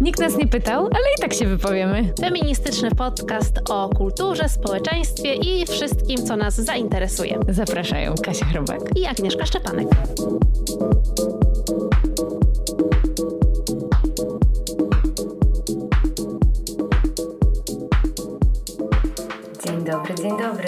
[0.00, 2.12] Nikt nas nie pytał, ale i tak się wypowiemy.
[2.20, 7.38] Feministyczny podcast o kulturze, społeczeństwie i wszystkim, co nas zainteresuje.
[7.48, 9.88] Zapraszają Kasia Chrobak i Agnieszka Szczepanek.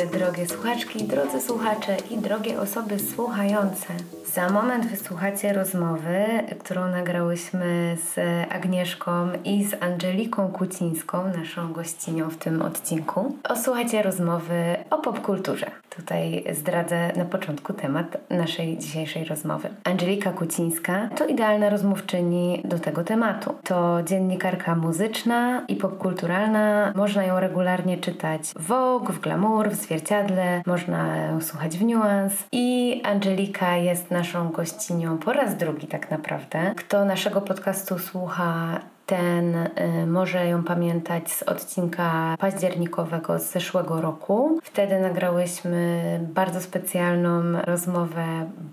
[0.07, 3.86] Drogie słuchaczki, drodzy słuchacze i drogie osoby słuchające.
[4.32, 6.25] Za moment wysłuchacie rozmowy,
[6.59, 8.18] którą nagrałyśmy z
[8.53, 13.39] Agnieszką i z Angeliką Kucińską, naszą gościnią w tym odcinku.
[13.49, 15.83] Osłuchacie rozmowy o popkulturze.
[15.96, 19.68] Tutaj zdradzę na początku temat naszej dzisiejszej rozmowy.
[19.85, 23.54] Angelika Kucińska to idealna rozmówczyni do tego tematu.
[23.64, 26.93] To dziennikarka muzyczna i popkulturalna.
[26.96, 30.62] Można ją regularnie czytać w Vogue, w Glamour, w Zwierciadle.
[30.66, 32.36] Można ją słuchać w Nuance.
[32.52, 36.74] I Angelika jest naszą gościnią po raz drugi tak naprawdę.
[36.77, 44.58] Kto naszego podcastu słucha ten y, może ją pamiętać z odcinka październikowego z zeszłego roku.
[44.62, 46.00] Wtedy nagrałyśmy
[46.34, 48.25] bardzo specjalną rozmowę,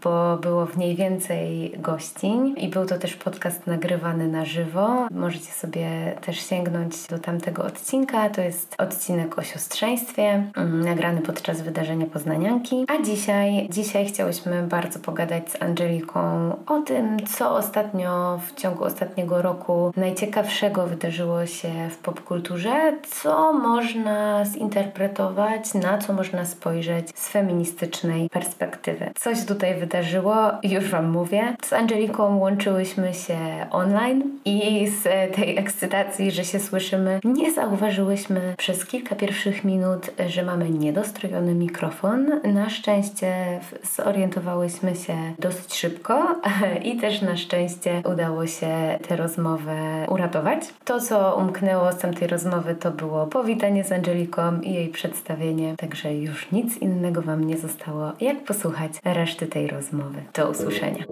[0.03, 5.07] bo było w niej więcej gościń i był to też podcast nagrywany na żywo.
[5.11, 8.29] Możecie sobie też sięgnąć do tamtego odcinka.
[8.29, 12.85] To jest odcinek o siostrzeństwie, mm, nagrany podczas wydarzenia Poznanianki.
[12.87, 16.19] A dzisiaj, dzisiaj chciałyśmy bardzo pogadać z Angeliką
[16.67, 23.53] o tym, co ostatnio w ciągu ostatniego roku najciekawsze ciekawszego wydarzyło się w popkulturze, co
[23.53, 29.11] można zinterpretować, na co można spojrzeć z feministycznej perspektywy.
[29.15, 31.55] Coś tutaj wydarzyło, już Wam mówię.
[31.63, 33.37] Z Angeliką łączyłyśmy się
[33.71, 35.03] online i z
[35.35, 42.41] tej ekscytacji, że się słyszymy, nie zauważyłyśmy przez kilka pierwszych minut, że mamy niedostrojony mikrofon.
[42.43, 43.59] Na szczęście
[43.95, 46.35] zorientowałyśmy się dosyć szybko
[46.89, 50.73] i też na szczęście udało się tę rozmowę uratować.
[50.85, 56.15] To, co umknęło z tamtej rozmowy, to było powitanie z Angeliką i jej przedstawienie, także
[56.15, 60.23] już nic innego Wam nie zostało, jak posłuchać reszty tej rozmowy.
[60.33, 61.05] Do usłyszenia.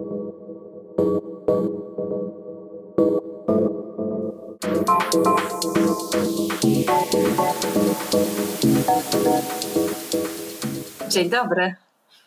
[11.08, 11.74] Dzień dobry.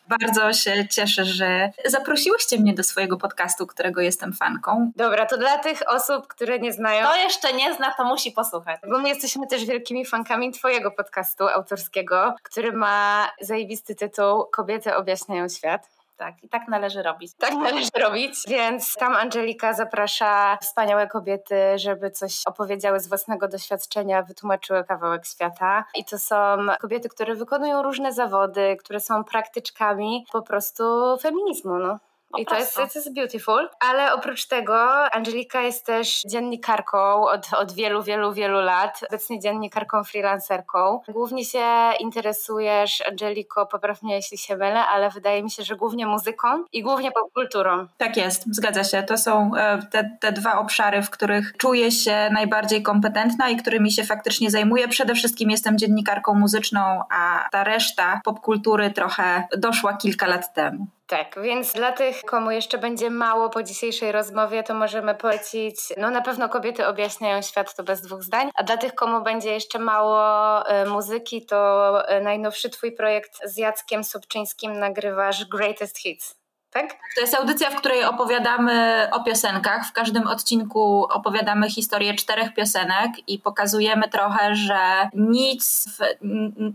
[0.08, 4.92] Bardzo się cieszę, że zaprosiłyście mnie do swojego podcastu, którego jestem fanką.
[4.96, 7.06] Dobra, to dla tych osób, które nie znają.
[7.06, 8.80] To jeszcze nie zna, to musi posłuchać.
[8.90, 15.48] Bo my jesteśmy też wielkimi fankami Twojego podcastu autorskiego, który ma zajebisty tytuł Kobiety objaśniają
[15.48, 15.93] świat.
[16.16, 17.32] Tak, i tak należy robić.
[17.38, 18.34] Tak należy robić.
[18.48, 25.84] Więc tam Angelika zaprasza wspaniałe kobiety, żeby coś opowiedziały z własnego doświadczenia, wytłumaczyły kawałek świata.
[25.94, 26.36] I to są
[26.80, 30.84] kobiety, które wykonują różne zawody, które są praktyczkami po prostu
[31.20, 31.78] feminizmu.
[31.78, 31.98] No.
[32.38, 33.68] I to jest, to jest beautiful.
[33.80, 34.74] Ale oprócz tego
[35.14, 39.00] Angelika jest też dziennikarką od, od wielu, wielu, wielu lat.
[39.08, 41.00] Obecnie dziennikarką, freelancerką.
[41.08, 41.66] Głównie się
[42.00, 46.82] interesujesz, Angeliko, popraw mnie jeśli się mylę, ale wydaje mi się, że głównie muzyką i
[46.82, 47.86] głównie popkulturą.
[47.98, 49.02] Tak jest, zgadza się.
[49.02, 53.92] To są e, te, te dwa obszary, w których czuję się najbardziej kompetentna i którymi
[53.92, 54.88] się faktycznie zajmuję.
[54.88, 60.86] Przede wszystkim jestem dziennikarką muzyczną, a ta reszta popkultury trochę doszła kilka lat temu.
[61.06, 66.10] Tak, więc dla tych, komu jeszcze będzie mało po dzisiejszej rozmowie, to możemy polecić, no
[66.10, 69.78] na pewno kobiety objaśniają świat, to bez dwóch zdań, a dla tych, komu będzie jeszcze
[69.78, 76.43] mało y, muzyki, to y, najnowszy twój projekt z Jackiem Sobczyńskim nagrywasz Greatest Hits
[76.74, 76.90] tak?
[77.14, 79.86] To jest audycja, w której opowiadamy o piosenkach.
[79.86, 85.84] W każdym odcinku opowiadamy historię czterech piosenek i pokazujemy trochę, że nic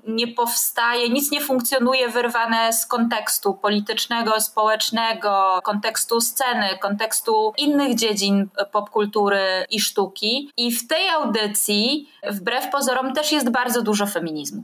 [0.08, 8.50] nie powstaje, nic nie funkcjonuje wyrwane z kontekstu politycznego, społecznego, kontekstu sceny, kontekstu innych dziedzin
[8.72, 10.52] popkultury i sztuki.
[10.58, 14.64] I w tej audycji, wbrew pozorom, też jest bardzo dużo feminizmu.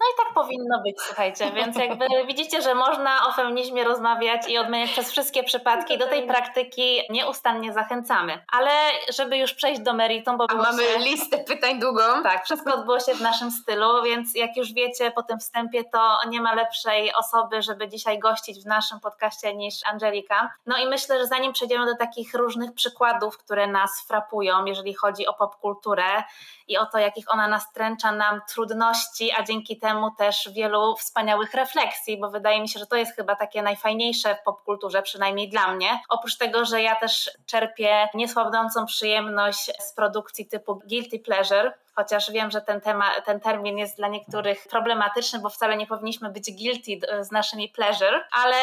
[0.00, 4.58] No i tak powinno być, słuchajcie, więc jakby widzicie, że można o feminizmie rozmawiać i
[4.58, 5.98] odmieniać przez wszystkie przypadki.
[5.98, 8.44] Do tej praktyki nieustannie zachęcamy.
[8.52, 8.70] Ale
[9.14, 10.98] żeby już przejść do meritum, bo A mamy się...
[10.98, 12.22] listę pytań długą.
[12.22, 16.18] Tak, wszystko odbyło się w naszym stylu, więc jak już wiecie po tym wstępie, to
[16.28, 20.54] nie ma lepszej osoby, żeby dzisiaj gościć w naszym podcaście niż Angelika.
[20.66, 25.26] No i myślę, że zanim przejdziemy do takich różnych przykładów, które nas frapują, jeżeli chodzi
[25.26, 26.22] o popkulturę
[26.68, 32.20] i o to, jakich ona nastręcza nam trudności, a dzięki temu też wielu wspaniałych refleksji,
[32.20, 36.00] bo wydaje mi się, że to jest chyba takie najfajniejsze w popkulturze, przynajmniej dla mnie.
[36.08, 42.50] Oprócz tego, że ja też czerpię niesłabnącą przyjemność z produkcji typu Guilty Pleasure, chociaż wiem,
[42.50, 47.00] że ten, temat, ten termin jest dla niektórych problematyczny, bo wcale nie powinniśmy być guilty
[47.20, 48.56] z naszymi pleasure, ale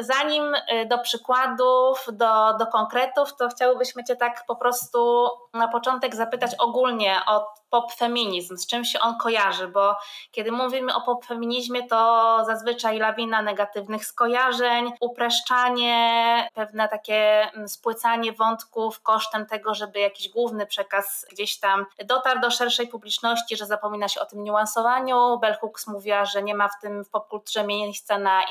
[0.00, 6.14] zanim y, do przykładów, do, do konkretów, to chciałybyśmy Cię tak po prostu na początek
[6.14, 9.96] zapytać ogólnie o popfeminizm, z czym się on kojarzy, bo
[10.32, 19.46] kiedy mówimy o popfeminizmie, to zazwyczaj lawina negatywnych skojarzeń, upraszczanie, pewne takie spłycanie wątków kosztem
[19.46, 24.26] tego, żeby jakiś główny przekaz gdzieś tam dotarł do szerszej publiczności, że zapomina się o
[24.26, 25.38] tym niuansowaniu.
[25.38, 28.42] Bell Hooks mówiła, że nie ma w tym w popkulturze miejsca na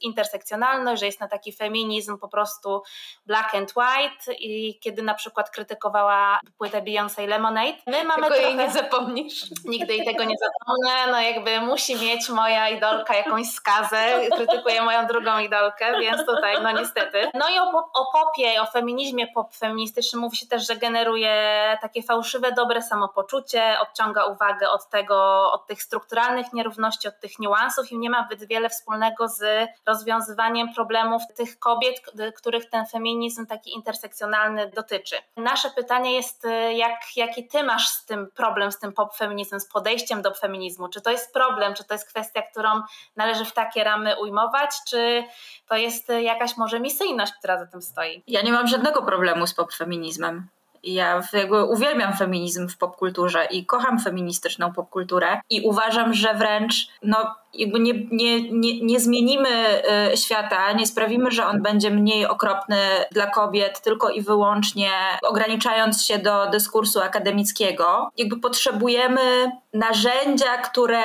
[0.00, 2.82] intersekcjonalność, że jest na taki feminizm po prostu
[3.26, 7.76] black and white i kiedy na przykład krytykowała płytę Beyoncé Lemonade.
[7.86, 8.42] My mamy Tylko trochę...
[8.42, 9.44] jej nie zapomnisz.
[9.64, 15.06] Nigdy jej tego nie zapomnę, no jakby musi mieć moja idolka jakąś skazę, krytykuje moją
[15.06, 17.30] drugą idolkę, więc tutaj no niestety.
[17.34, 22.02] No i o, o popie, o feminizmie pop feministycznym mówi się też, że generuje takie
[22.02, 23.35] fałszywe, dobre samopoczucie,
[23.80, 28.48] odciąga uwagę od tego, od tych strukturalnych nierówności, od tych niuansów i nie ma zbyt
[28.48, 32.02] wiele wspólnego z rozwiązywaniem problemów tych kobiet,
[32.36, 35.16] których ten feminizm taki intersekcjonalny dotyczy.
[35.36, 39.68] Nasze pytanie jest, jak, jaki ty masz z tym problem, z tym pop feminizmem, z
[39.68, 40.88] podejściem do feminizmu?
[40.88, 42.82] Czy to jest problem, czy to jest kwestia, którą
[43.16, 45.24] należy w takie ramy ujmować, czy
[45.68, 48.22] to jest jakaś może misyjność, która za tym stoi?
[48.26, 50.48] Ja nie mam żadnego problemu z pop feminizmem.
[50.86, 57.34] Ja jakby uwielbiam feminizm w popkulturze i kocham feministyczną popkulturę i uważam, że wręcz no,
[57.58, 59.48] jakby nie, nie, nie, nie zmienimy
[60.12, 62.76] y, świata, nie sprawimy, że on będzie mniej okropny
[63.12, 64.90] dla kobiet, tylko i wyłącznie
[65.22, 68.10] ograniczając się do dyskursu akademickiego.
[68.16, 71.02] Jakby potrzebujemy narzędzia, które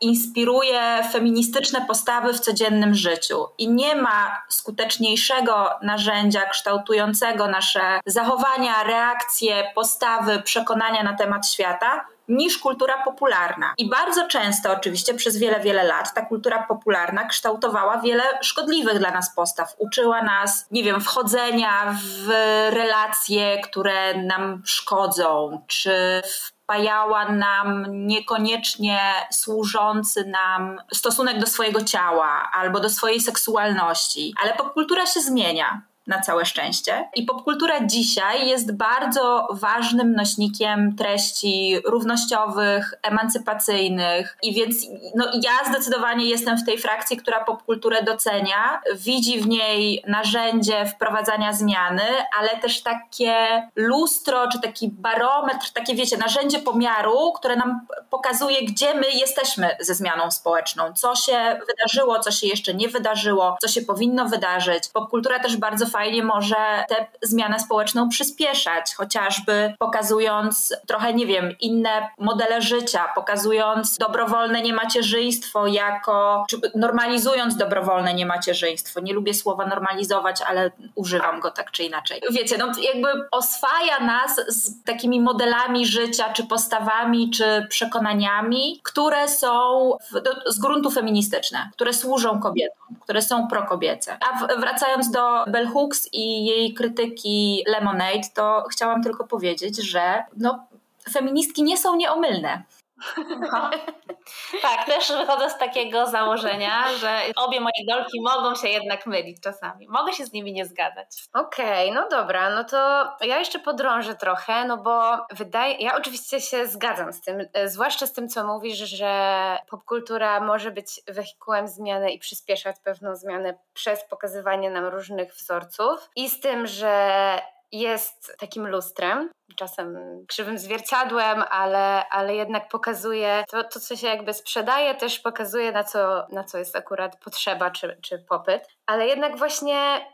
[0.00, 0.80] inspiruje
[1.12, 3.46] feministyczne postawy w codziennym życiu.
[3.58, 12.58] I nie ma skuteczniejszego narzędzia kształtującego nasze zachowania, reakcje, postawy, przekonania na temat świata niż
[12.58, 13.74] kultura popularna.
[13.78, 19.10] I bardzo często, oczywiście przez wiele, wiele lat, ta kultura popularna kształtowała wiele szkodliwych dla
[19.10, 19.74] nas postaw.
[19.78, 22.28] Uczyła nas, nie wiem, wchodzenia w
[22.70, 26.22] relacje, które nam szkodzą, czy
[26.70, 29.00] wpajała nam niekoniecznie
[29.30, 34.34] służący nam stosunek do swojego ciała albo do swojej seksualności.
[34.42, 37.08] Ale popkultura się zmienia na całe szczęście.
[37.14, 44.38] I popkultura dzisiaj jest bardzo ważnym nośnikiem treści równościowych, emancypacyjnych.
[44.42, 44.76] I więc
[45.14, 51.52] no, ja zdecydowanie jestem w tej frakcji, która popkulturę docenia, widzi w niej narzędzie wprowadzania
[51.52, 52.02] zmiany,
[52.38, 53.34] ale też takie
[53.76, 59.94] lustro, czy taki barometr, takie wiecie, narzędzie pomiaru, które nam pokazuje, gdzie my jesteśmy ze
[59.94, 64.88] zmianą społeczną, co się wydarzyło, co się jeszcze nie wydarzyło, co się powinno wydarzyć.
[64.92, 72.08] Popkultura też bardzo fajnie może tę zmianę społeczną przyspieszać, chociażby pokazując trochę, nie wiem, inne
[72.18, 79.00] modele życia, pokazując dobrowolne niemacierzyństwo jako, czy normalizując dobrowolne niemacierzyństwo.
[79.00, 82.22] Nie lubię słowa normalizować, ale używam go tak czy inaczej.
[82.30, 89.90] Wiecie, no jakby oswaja nas z takimi modelami życia, czy postawami, czy przekonaniami, które są
[90.12, 94.18] w, z gruntu feministyczne, które służą kobietom, które są prokobiece.
[94.20, 100.66] A wracając do Bell Hooks, i jej krytyki Lemonade, to chciałam tylko powiedzieć, że no,
[101.12, 102.62] feministki nie są nieomylne.
[104.62, 109.88] Tak, też wychodzę z takiego założenia, że obie moje dolki mogą się jednak mylić czasami.
[109.88, 111.06] Mogę się z nimi nie zgadzać.
[111.32, 116.40] Okej, okay, no dobra, no to ja jeszcze podrążę trochę, no bo wydaje, ja oczywiście
[116.40, 121.68] się zgadzam z tym, e, zwłaszcza z tym, co mówisz, że popkultura może być wehikułem
[121.68, 127.40] zmiany i przyspieszać pewną zmianę przez pokazywanie nam różnych wzorców i z tym, że
[127.72, 129.98] jest takim lustrem, czasem
[130.28, 135.84] krzywym zwierciadłem, ale, ale jednak pokazuje to, to, co się jakby sprzedaje, też pokazuje, na
[135.84, 138.68] co, na co jest akurat potrzeba czy, czy popyt.
[138.86, 140.06] Ale jednak właśnie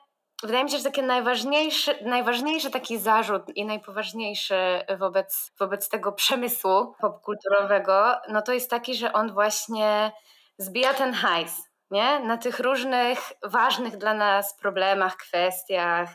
[0.42, 4.56] wydaje mi się, że taki najważniejszy, najważniejszy taki zarzut i najpoważniejszy
[4.98, 10.12] wobec, wobec tego przemysłu popkulturowego, no to jest taki, że on właśnie
[10.58, 12.20] zbija ten hajs nie?
[12.20, 16.08] na tych różnych ważnych dla nas problemach, kwestiach,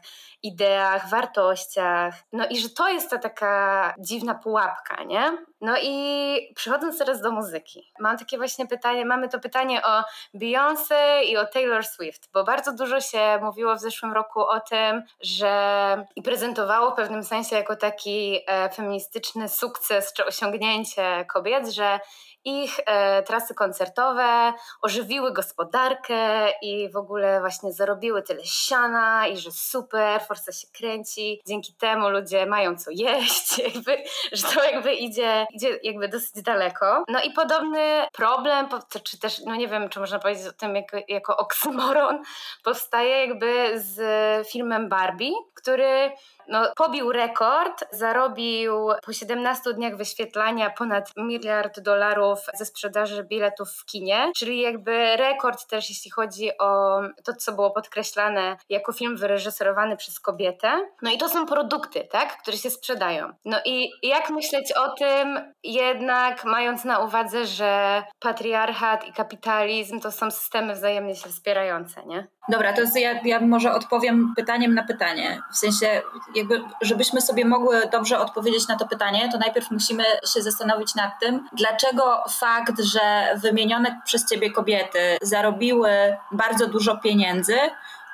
[0.43, 2.15] ideach, wartościach.
[2.33, 5.37] No i że to jest ta taka dziwna pułapka, nie?
[5.61, 10.03] No i przechodząc teraz do muzyki, mam takie właśnie pytanie, mamy to pytanie o
[10.35, 15.03] Beyoncé i o Taylor Swift, bo bardzo dużo się mówiło w zeszłym roku o tym,
[15.21, 21.99] że i prezentowało w pewnym sensie jako taki e, feministyczny sukces czy osiągnięcie kobiet, że
[22.45, 29.51] ich e, trasy koncertowe ożywiły gospodarkę i w ogóle właśnie zarobiły tyle siana i że
[29.51, 35.47] super, Forsa się kręci, dzięki temu ludzie mają co jeść, jakby, że to jakby idzie,
[35.53, 37.03] idzie jakby dosyć daleko.
[37.07, 38.67] No i podobny problem,
[39.03, 42.23] czy też, no nie wiem, czy można powiedzieć o tym jako, jako oksymoron,
[42.63, 44.01] powstaje jakby z
[44.47, 46.11] filmem Barbie, który
[46.51, 48.73] no, pobił rekord, zarobił
[49.05, 55.67] po 17 dniach wyświetlania ponad miliard dolarów ze sprzedaży biletów w kinie, czyli jakby rekord
[55.67, 60.71] też jeśli chodzi o to, co było podkreślane jako film wyreżyserowany przez kobietę.
[61.01, 63.33] No i to są produkty, tak, które się sprzedają.
[63.45, 70.11] No i jak myśleć o tym, jednak mając na uwadze, że patriarchat i kapitalizm to
[70.11, 72.27] są systemy wzajemnie się wspierające, nie?
[72.49, 75.41] Dobra, to ja, ja może odpowiem pytaniem na pytanie.
[75.51, 76.01] W sensie,
[76.35, 81.19] jakby, żebyśmy sobie mogły dobrze odpowiedzieć na to pytanie, to najpierw musimy się zastanowić nad
[81.19, 85.89] tym, dlaczego fakt, że wymienione przez ciebie kobiety zarobiły
[86.31, 87.57] bardzo dużo pieniędzy,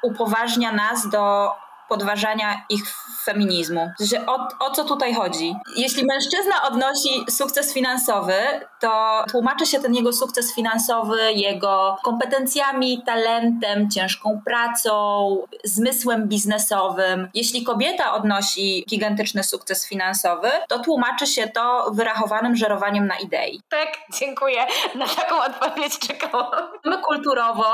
[0.03, 1.51] upoważnia nas do
[1.89, 2.83] podważania ich
[3.23, 3.91] feminizmu.
[3.99, 5.55] Że o, o co tutaj chodzi?
[5.75, 8.33] Jeśli mężczyzna odnosi sukces finansowy,
[8.79, 14.93] to tłumaczy się ten jego sukces finansowy jego kompetencjami, talentem, ciężką pracą,
[15.63, 17.29] zmysłem biznesowym.
[17.33, 23.61] Jeśli kobieta odnosi gigantyczny sukces finansowy, to tłumaczy się to wyrachowanym żerowaniem na idei.
[23.69, 23.87] Tak,
[24.19, 24.65] dziękuję.
[24.95, 26.51] Na taką odpowiedź czekałam.
[26.85, 27.65] Mamy kulturowo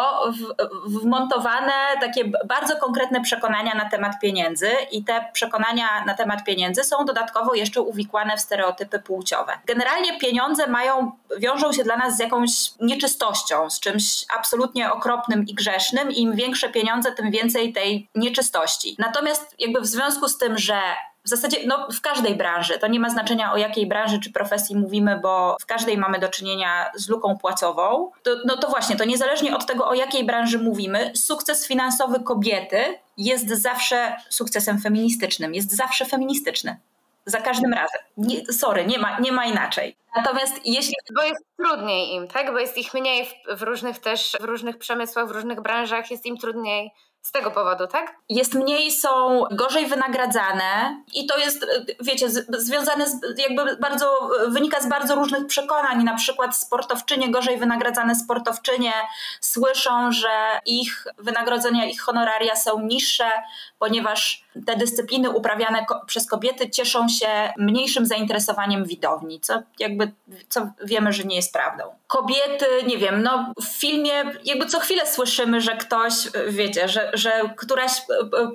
[0.86, 6.84] wmontowane takie bardzo konkretne przekonania na temat temat pieniędzy i te przekonania na temat pieniędzy
[6.84, 9.54] są dodatkowo jeszcze uwikłane w stereotypy płciowe.
[9.66, 15.54] Generalnie pieniądze mają, wiążą się dla nas z jakąś nieczystością, z czymś absolutnie okropnym i
[15.54, 16.12] grzesznym.
[16.12, 18.96] Im większe pieniądze, tym więcej tej nieczystości.
[19.00, 20.82] Natomiast jakby w związku z tym, że
[21.26, 24.76] w zasadzie no, w każdej branży, to nie ma znaczenia o jakiej branży czy profesji
[24.76, 29.06] mówimy, bo w każdej mamy do czynienia z luką płacową, to, no to właśnie, to
[29.06, 35.76] niezależnie od tego o jakiej branży mówimy, sukces finansowy kobiety jest zawsze sukcesem feministycznym, jest
[35.76, 36.78] zawsze feministyczny.
[37.26, 38.02] Za każdym razem.
[38.18, 39.96] Nie, sorry, nie ma, nie ma inaczej.
[40.16, 40.94] Natomiast jeśli.
[41.16, 42.52] Bo jest trudniej im, tak?
[42.52, 46.26] Bo jest ich mniej w, w różnych też, w różnych przemysłach, w różnych branżach, jest
[46.26, 46.92] im trudniej
[47.24, 48.16] z tego powodu, tak?
[48.30, 51.66] Jest mniej, są gorzej wynagradzane i to jest,
[52.00, 56.04] wiecie, z, związane z, jakby bardzo, wynika z bardzo różnych przekonań.
[56.04, 58.94] Na przykład sportowczynie, gorzej wynagradzane sportowczynie
[59.42, 63.32] słyszą, że ich wynagrodzenia, ich honoraria są niższe,
[63.80, 70.12] ponieważ te dyscypliny uprawiane ko- przez kobiety cieszą się mniejszym zainteresowaniem widowni, co jakby,
[70.50, 71.84] co wiemy, że nie jest prawdą.
[72.08, 76.14] Kobiety, nie wiem, no w filmie jakby co chwilę słyszymy, że ktoś,
[76.48, 77.92] wiecie, że, że któraś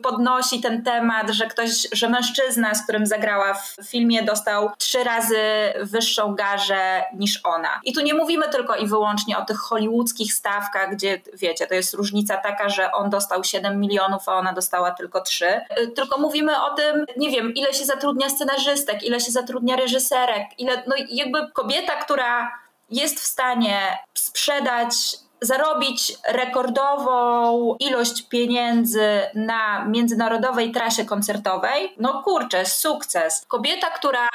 [0.02, 5.38] podnosi ten temat, że ktoś, że mężczyzna, z którym zagrała w filmie dostał trzy razy
[5.82, 7.80] wyższą garzę niż ona.
[7.84, 11.94] I tu nie mówimy tylko i wyłącznie o tych hollywoodzkich stawkach, gdzie wiecie, to jest
[11.94, 16.74] różnica taka, że on dostał 7 milionów, a ona dostała tylko 3 tylko mówimy o
[16.74, 21.96] tym, nie wiem, ile się zatrudnia scenarzystek, ile się zatrudnia reżyserek, ile, no jakby kobieta,
[21.96, 22.52] która
[22.90, 24.92] jest w stanie sprzedać
[25.40, 33.44] zarobić rekordową ilość pieniędzy na międzynarodowej trasie koncertowej, no kurczę, sukces.
[33.48, 34.28] Kobieta, która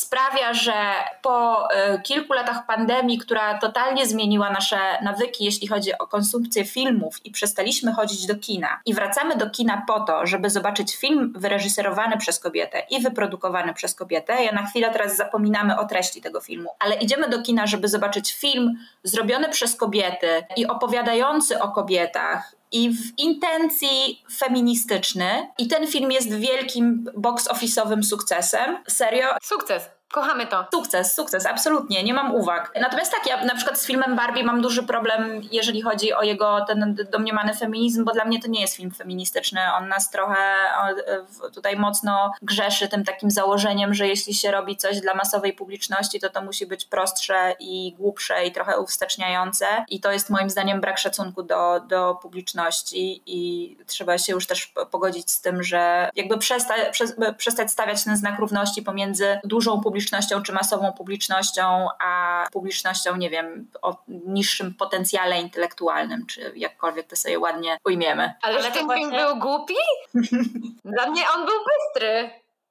[0.00, 0.74] sprawia, że
[1.22, 7.26] po y, kilku latach pandemii, która totalnie zmieniła nasze nawyki, jeśli chodzi o konsumpcję filmów
[7.26, 12.18] i przestaliśmy chodzić do kina i wracamy do kina po to, żeby zobaczyć film wyreżyserowany
[12.18, 14.44] przez kobietę i wyprodukowany przez kobietę.
[14.44, 18.32] Ja na chwilę teraz zapominamy o treści tego filmu, ale idziemy do kina, żeby zobaczyć
[18.34, 25.48] film zrobiony przez kobiety i opowiadający o kobietach i w intencji feministyczny.
[25.58, 28.76] I ten film jest wielkim box office'owym sukcesem.
[28.88, 29.26] Serio?
[29.42, 29.99] Sukces.
[30.12, 30.66] Kochamy to.
[30.74, 32.72] Sukces, sukces, absolutnie, nie mam uwag.
[32.80, 36.64] Natomiast tak, ja na przykład z filmem Barbie mam duży problem, jeżeli chodzi o jego
[36.64, 39.60] ten domniemany feminizm, bo dla mnie to nie jest film feministyczny.
[39.78, 40.36] On nas trochę
[41.54, 46.30] tutaj mocno grzeszy tym takim założeniem, że jeśli się robi coś dla masowej publiczności, to
[46.30, 49.66] to musi być prostsze i głupsze i trochę uwsteczniające.
[49.88, 54.72] I to jest moim zdaniem brak szacunku do, do publiczności i trzeba się już też
[54.90, 56.74] pogodzić z tym, że jakby przesta,
[57.36, 63.30] przestać stawiać ten znak równości pomiędzy dużą publicznością publicznością czy masową publicznością, a publicznością, nie
[63.30, 68.34] wiem, o niższym potencjale intelektualnym, czy jakkolwiek to sobie ładnie ujmiemy.
[68.42, 69.04] Ale, Ale ten właśnie...
[69.04, 69.74] film był głupi?
[70.96, 72.30] Dla mnie on był bystry.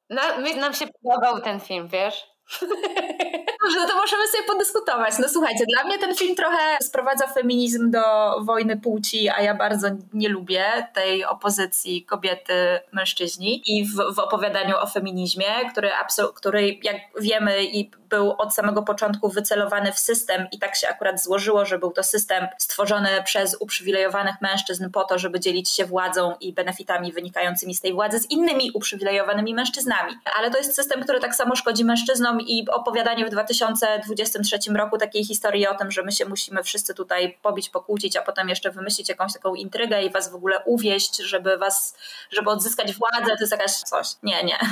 [0.09, 2.29] Na, my, nam się podobał ten film, wiesz?
[3.63, 5.13] Dobrze, no to możemy sobie podyskutować.
[5.19, 8.01] No słuchajcie, dla mnie ten film trochę sprowadza feminizm do
[8.41, 14.87] wojny płci, a ja bardzo nie lubię tej opozycji kobiety-mężczyźni i w, w opowiadaniu o
[14.87, 15.89] feminizmie, który,
[16.35, 21.23] który jak wiemy i był od samego początku wycelowany w system i tak się akurat
[21.23, 26.35] złożyło, że był to system stworzony przez uprzywilejowanych mężczyzn po to, żeby dzielić się władzą
[26.41, 30.13] i benefitami wynikającymi z tej władzy z innymi uprzywilejowanymi mężczyznami.
[30.37, 35.25] Ale to jest system, który tak samo szkodzi mężczyznom i opowiadanie w 2023 roku takiej
[35.25, 39.09] historii o tym, że my się musimy wszyscy tutaj pobić, pokłócić, a potem jeszcze wymyślić
[39.09, 41.97] jakąś taką intrygę i was w ogóle uwieść, żeby was,
[42.31, 44.07] żeby odzyskać władzę, to jest jakaś coś.
[44.23, 44.57] Nie, nie.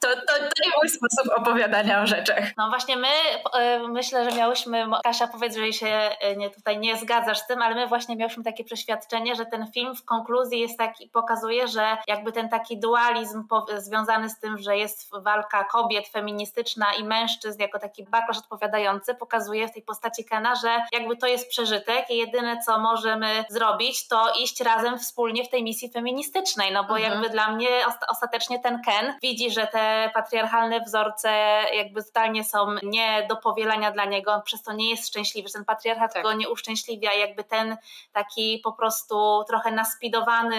[0.00, 2.44] To, to, to nie mój sposób opowiadania o rzeczach.
[2.56, 3.08] No właśnie my,
[3.54, 7.62] e, myślę, że miałyśmy, Kasia powiedz, jeżeli się e, nie, tutaj nie zgadzasz z tym,
[7.62, 11.96] ale my właśnie miałyśmy takie przeświadczenie, że ten film w konkluzji jest taki, pokazuje, że
[12.06, 13.44] jakby ten taki dualizm
[13.76, 19.68] związany z tym, że jest walka kobiet feministyczna i mężczyzn jako taki backlash odpowiadający, pokazuje
[19.68, 24.32] w tej postaci Kena, że jakby to jest przeżytek i jedyne co możemy zrobić, to
[24.42, 27.12] iść razem wspólnie w tej misji feministycznej, no bo mhm.
[27.12, 27.68] jakby dla mnie
[28.08, 31.28] ostatecznie ten Ken widzi, że te patriarchalne wzorce
[31.74, 35.64] jakby totalnie są nie do powielania dla niego, przez to nie jest szczęśliwy, że ten
[35.64, 36.22] patriarchat tak.
[36.22, 37.76] go nie uszczęśliwia, jakby ten
[38.12, 40.56] taki po prostu trochę naspidowany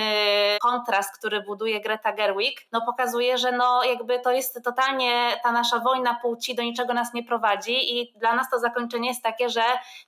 [0.61, 5.79] kontrast, który buduje Greta Gerwig, no pokazuje, że no jakby to jest totalnie ta nasza
[5.79, 9.61] wojna płci do niczego nas nie prowadzi i dla nas to zakończenie jest takie, że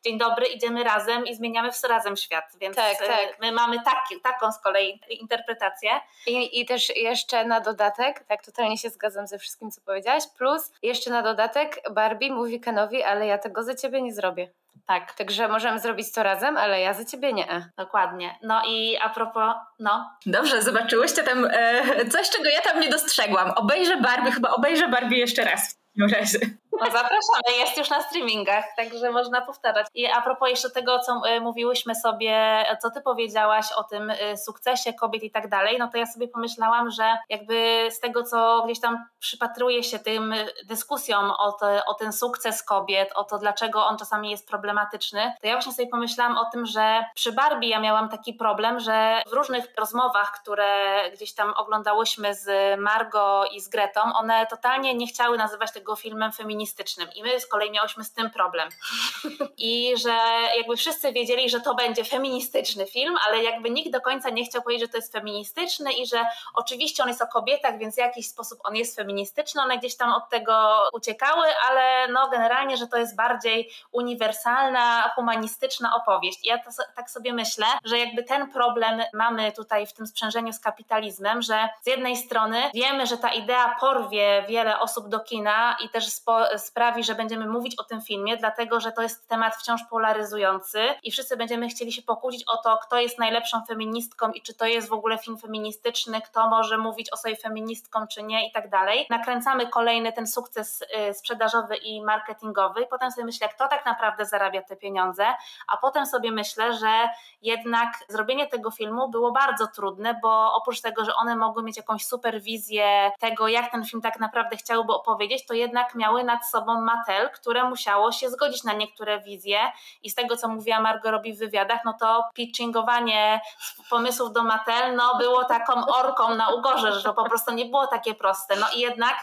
[0.05, 3.37] dzień dobry, idziemy razem i zmieniamy razem świat, więc tak, tak.
[3.41, 5.89] my mamy taki, taką z kolei interpretację.
[6.27, 10.71] I, I też jeszcze na dodatek, tak totalnie się zgadzam ze wszystkim, co powiedziałaś, plus
[10.81, 14.49] jeszcze na dodatek Barbie mówi Kenowi, ale ja tego za ciebie nie zrobię.
[14.89, 15.13] Tak.
[15.13, 17.71] Także możemy zrobić to razem, ale ja za ciebie nie.
[17.77, 18.39] Dokładnie.
[18.43, 20.09] No i a propos, no.
[20.25, 23.51] Dobrze, zobaczyłyście tam e, coś, czego ja tam nie dostrzegłam.
[23.51, 26.58] Obejrzę Barbie, chyba obejrzę Barbie jeszcze raz w takim razie.
[26.79, 29.87] No zapraszamy, jest już na streamingach, także można powtarzać.
[29.93, 34.37] I a propos jeszcze tego, co y, mówiłyśmy sobie, co ty powiedziałaś o tym y,
[34.37, 38.61] sukcesie kobiet i tak dalej, no to ja sobie pomyślałam, że jakby z tego, co
[38.65, 43.85] gdzieś tam przypatruję się tym dyskusjom o, te, o ten sukces kobiet, o to, dlaczego
[43.85, 47.79] on czasami jest problematyczny, to ja właśnie sobie pomyślałam o tym, że przy Barbie ja
[47.79, 53.69] miałam taki problem, że w różnych rozmowach, które gdzieś tam oglądałyśmy z Margo i z
[53.69, 58.03] Gretą, one totalnie nie chciały nazywać tego filmem feministycznym feministycznym i my z kolei miałyśmy
[58.03, 58.69] z tym problem.
[59.57, 60.17] I że
[60.57, 64.61] jakby wszyscy wiedzieli, że to będzie feministyczny film, ale jakby nikt do końca nie chciał
[64.61, 68.29] powiedzieć, że to jest feministyczny i że oczywiście on jest o kobietach, więc w jakiś
[68.29, 72.97] sposób on jest feministyczny, one gdzieś tam od tego uciekały, ale no generalnie, że to
[72.97, 76.39] jest bardziej uniwersalna, humanistyczna opowieść.
[76.43, 80.53] I ja to, tak sobie myślę, że jakby ten problem mamy tutaj w tym sprzężeniu
[80.53, 85.77] z kapitalizmem, że z jednej strony wiemy, że ta idea porwie wiele osób do kina
[85.83, 89.55] i też spo, sprawi, że będziemy mówić o tym filmie, dlatego że to jest temat
[89.55, 94.41] wciąż polaryzujący i wszyscy będziemy chcieli się pokłócić o to, kto jest najlepszą feministką i
[94.41, 98.47] czy to jest w ogóle film feministyczny, kto może mówić o sobie feministką, czy nie
[98.49, 99.05] i tak dalej.
[99.09, 104.25] Nakręcamy kolejny ten sukces y, sprzedażowy i marketingowy i potem sobie myślę, kto tak naprawdę
[104.25, 105.25] zarabia te pieniądze,
[105.67, 107.09] a potem sobie myślę, że
[107.41, 112.05] jednak zrobienie tego filmu było bardzo trudne, bo oprócz tego, że one mogły mieć jakąś
[112.05, 116.81] super wizję tego, jak ten film tak naprawdę chciałby opowiedzieć, to jednak miały nad sobą
[116.81, 119.59] Mattel, które musiało się zgodzić na niektóre wizje
[120.03, 123.41] i z tego, co mówiła Margo robi w wywiadach, no to pitchingowanie
[123.89, 127.87] pomysłów do Mattel, no było taką orką na ugorze, że to po prostu nie było
[127.87, 128.55] takie proste.
[128.55, 129.15] No i jednak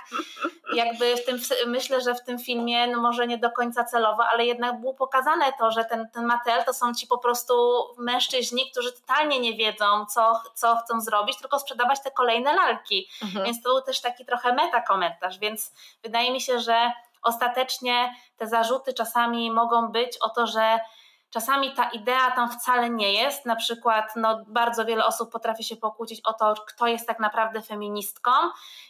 [0.75, 4.47] jakby w tym, myślę, że w tym filmie, no może nie do końca celowo, ale
[4.47, 7.55] jednak było pokazane to, że ten, ten Mattel to są ci po prostu
[7.99, 13.09] mężczyźni, którzy totalnie nie wiedzą, co, co chcą zrobić, tylko sprzedawać te kolejne lalki.
[13.23, 13.45] Mhm.
[13.45, 16.93] Więc to był też taki trochę meta komentarz, więc wydaje mi się, że
[17.27, 20.79] ostatecznie te zarzuty czasami mogą być o to, że
[21.31, 23.47] Czasami ta idea tam wcale nie jest.
[23.47, 27.63] Na przykład no, bardzo wiele osób potrafi się pokłócić o to, kto jest tak naprawdę
[27.63, 28.31] feministką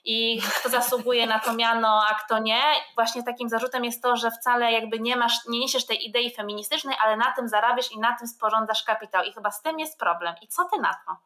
[0.05, 2.63] i kto zasługuje na to miano, a kto nie.
[2.95, 6.97] Właśnie takim zarzutem jest to, że wcale jakby nie masz, nie niesiesz tej idei feministycznej,
[7.05, 9.25] ale na tym zarabiasz i na tym sporządzasz kapitał.
[9.25, 10.35] I chyba z tym jest problem.
[10.43, 11.17] I co ty na to?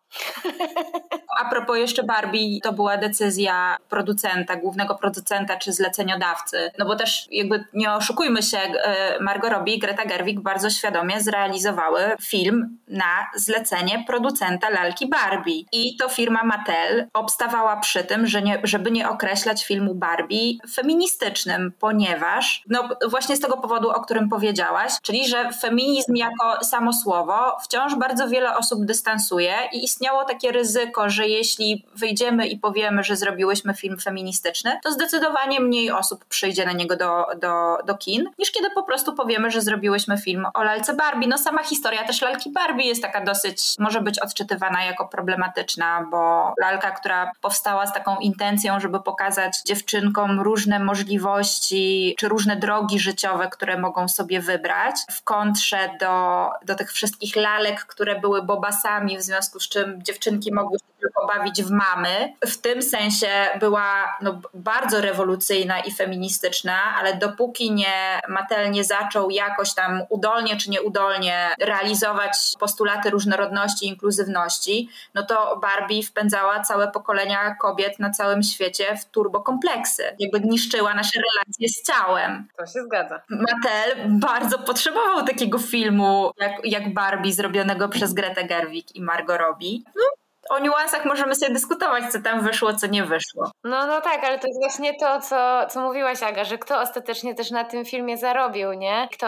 [1.40, 6.70] A propos jeszcze Barbie, to była decyzja producenta, głównego producenta czy zleceniodawcy.
[6.79, 11.00] No bo też jakby nie oszukujmy się, e, Margot Robbie i Greta Gerwig bardzo świadomie
[11.21, 15.65] zrealizowały film na zlecenie producenta lalki Barbie.
[15.73, 21.73] I to firma Mattel obstawała przy tym, że nie, żeby nie określać filmu Barbie feministycznym,
[21.79, 27.57] ponieważ no właśnie z tego powodu, o którym powiedziałaś, czyli że feminizm jako samo słowo
[27.65, 33.17] wciąż bardzo wiele osób dystansuje i istniało takie ryzyko, że jeśli wyjdziemy i powiemy, że
[33.17, 38.51] zrobiłyśmy film feministyczny, to zdecydowanie mniej osób przyjdzie na niego do, do, do kin, niż
[38.51, 41.29] kiedy po prostu powiemy, że zrobiłyśmy film o lalce Barbie.
[41.29, 46.55] No sama historia też lalki Barbie jest taka dosyć, może być odczytywana jako problematyczna, bo
[46.61, 53.48] lalka, która powstała z taką intencją, żeby pokazać dziewczynkom różne możliwości, czy różne drogi życiowe,
[53.48, 59.22] które mogą sobie wybrać, w kontrze do, do tych wszystkich lalek, które były bobasami, w
[59.22, 62.35] związku z czym dziewczynki mogły się tylko bawić w mamy.
[62.46, 63.29] W tym sensie
[63.61, 70.57] była no, bardzo rewolucyjna i feministyczna, ale dopóki nie Mattel nie zaczął jakoś tam udolnie
[70.57, 78.11] czy nieudolnie realizować postulaty różnorodności i inkluzywności, no to Barbie wpędzała całe pokolenia kobiet na
[78.11, 80.03] całym świecie w turbokompleksy.
[80.18, 82.49] Jakby niszczyła nasze relacje z ciałem.
[82.57, 83.20] To się zgadza.
[83.29, 89.79] Mattel bardzo potrzebował takiego filmu jak, jak Barbie zrobionego przez Gretę Gerwig i Margot Robbie.
[89.96, 90.03] No,
[90.51, 93.51] o niuansach możemy sobie dyskutować, co tam wyszło, co nie wyszło.
[93.65, 97.35] No, no tak, ale to jest właśnie to, co, co mówiłaś, Aga, że kto ostatecznie
[97.35, 99.09] też na tym filmie zarobił, nie?
[99.13, 99.27] Kto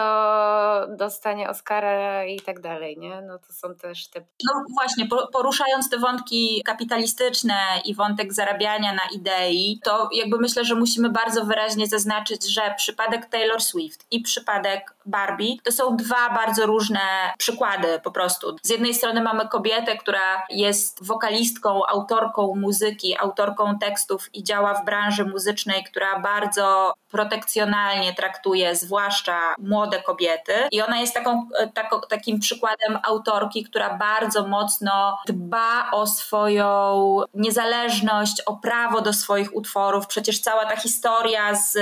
[0.97, 3.21] dostanie Oscara i tak dalej, nie?
[3.21, 4.19] No to są też te...
[4.19, 7.55] No właśnie, poruszając te wątki kapitalistyczne
[7.85, 13.25] i wątek zarabiania na idei, to jakby myślę, że musimy bardzo wyraźnie zaznaczyć, że przypadek
[13.25, 16.99] Taylor Swift i przypadek Barbie to są dwa bardzo różne
[17.37, 18.55] przykłady po prostu.
[18.63, 24.85] Z jednej strony mamy kobietę, która jest wokalistką, autorką muzyki, autorką tekstów i działa w
[24.85, 30.53] branży muzycznej, która bardzo protekcjonalnie traktuje zwłaszcza młode kobiety.
[30.71, 38.41] I ona jest taką, taką, takim przykładem autorki, która bardzo mocno dba o swoją niezależność,
[38.45, 40.07] o prawo do swoich utworów.
[40.07, 41.77] Przecież cała ta historia z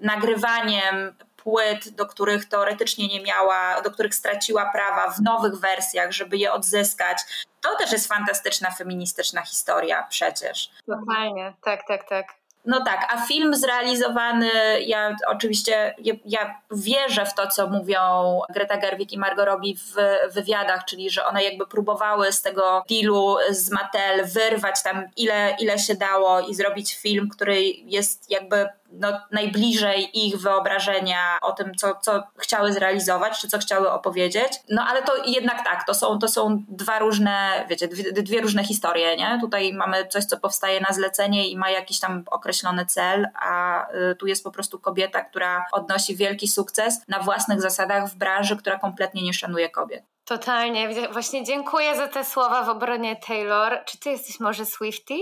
[0.00, 6.36] nagrywaniem płyt, do których teoretycznie nie miała, do których straciła prawa w nowych wersjach, żeby
[6.36, 7.18] je odzyskać.
[7.60, 10.70] To też jest fantastyczna feministyczna historia przecież.
[10.86, 12.38] Totalnie, tak, tak, tak.
[12.68, 15.94] No tak, a film zrealizowany, ja oczywiście
[16.24, 19.94] ja, wierzę w to, co mówią Greta Gerwig i Margot Robbie w
[20.34, 25.78] wywiadach, czyli że one jakby próbowały z tego dealu z Mattel wyrwać tam ile, ile
[25.78, 31.94] się dało i zrobić film, który jest jakby no, najbliżej ich wyobrażenia o tym, co,
[31.94, 34.52] co chciały zrealizować, czy co chciały opowiedzieć.
[34.70, 38.64] No ale to jednak tak, to są, to są dwa różne, wiecie, dwie, dwie różne
[38.64, 39.38] historie, nie?
[39.40, 44.16] Tutaj mamy coś, co powstaje na zlecenie i ma jakiś tam określony cel, a y,
[44.16, 48.78] tu jest po prostu kobieta, która odnosi wielki sukces na własnych zasadach w branży, która
[48.78, 50.04] kompletnie nie szanuje kobiet.
[50.24, 51.08] Totalnie.
[51.12, 53.82] Właśnie dziękuję za te słowa w obronie Taylor.
[53.86, 55.14] Czy ty jesteś może Swifty?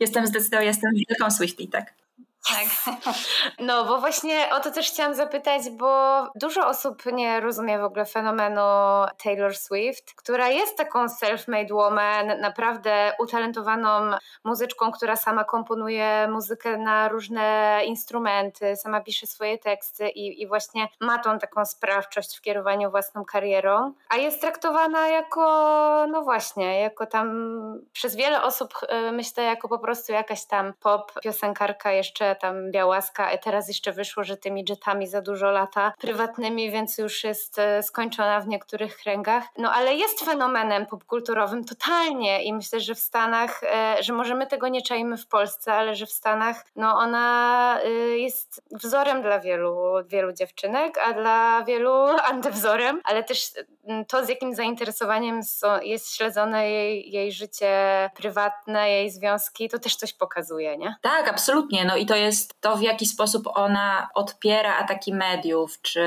[0.00, 2.03] Jestem zdecydowanie, jestem wielką Swifty, tak.
[2.48, 2.94] Tak.
[3.58, 8.04] No, bo właśnie o to też chciałam zapytać, bo dużo osób nie rozumie w ogóle
[8.06, 8.60] fenomenu
[9.22, 17.08] Taylor Swift, która jest taką self-made woman, naprawdę utalentowaną muzyczką, która sama komponuje muzykę na
[17.08, 22.90] różne instrumenty, sama pisze swoje teksty i, i właśnie ma tą taką sprawczość w kierowaniu
[22.90, 25.40] własną karierą, a jest traktowana jako,
[26.10, 27.54] no właśnie, jako tam
[27.92, 33.30] przez wiele osób e, myślę, jako po prostu jakaś tam pop piosenkarka jeszcze tam Białaska,
[33.30, 37.82] a teraz jeszcze wyszło, że tymi jetami za dużo lata prywatnymi, więc już jest e,
[37.82, 39.44] skończona w niektórych kręgach.
[39.58, 44.46] No ale jest fenomenem popkulturowym totalnie i myślę, że w Stanach, e, że może my
[44.46, 49.40] tego nie czajmy w Polsce, ale że w Stanach no ona e, jest wzorem dla
[49.40, 51.92] wielu, wielu dziewczynek, a dla wielu
[52.32, 53.50] antywzorem, ale też
[54.08, 55.40] to z jakim zainteresowaniem
[55.82, 60.94] jest śledzone jej, jej życie prywatne, jej związki, to też coś pokazuje, nie?
[61.02, 61.84] Tak, absolutnie.
[61.84, 62.23] No i to jest
[62.60, 66.00] to, w jaki sposób ona odpiera ataki mediów, czy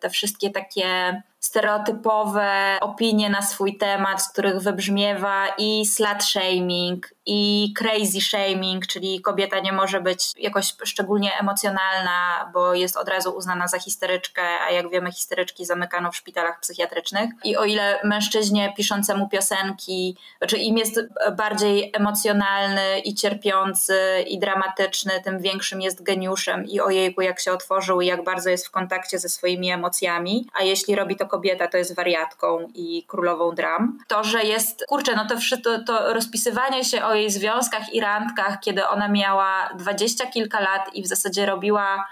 [0.00, 7.72] te wszystkie takie stereotypowe opinie na swój temat, z których wybrzmiewa i slut shaming, i
[7.78, 13.68] crazy shaming, czyli kobieta nie może być jakoś szczególnie emocjonalna, bo jest od razu uznana
[13.68, 17.30] za histeryczkę, a jak wiemy, histeryczki zamykano w szpitalach psychiatrycznych.
[17.44, 21.00] I o ile mężczyźnie piszącemu piosenki, znaczy im jest
[21.36, 28.00] bardziej emocjonalny i cierpiący i dramatyczny, tym większym jest geniuszem i ojejku, jak się otworzył
[28.00, 30.46] i jak bardzo jest w kontakcie ze swoimi emocjami.
[30.54, 33.98] A jeśli robi to kobieta, to jest wariatką i królową dram.
[34.08, 38.60] To, że jest, kurczę, no to, to, to rozpisywanie się o jej związkach i randkach,
[38.60, 42.08] kiedy ona miała dwadzieścia kilka lat i w zasadzie robiła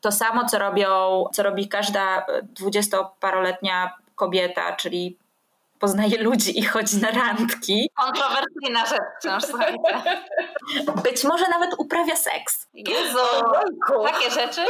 [0.00, 5.18] to samo, co, robią, co robi każda dwudziestoparoletnia kobieta, czyli
[5.78, 7.90] poznaje ludzi i chodzi na randki.
[7.94, 10.22] Kontrowersyjna rzecz wciąż, słuchajcie.
[11.04, 12.68] Być może nawet uprawia seks.
[12.74, 13.18] Jezu,
[14.04, 14.60] takie rzeczy?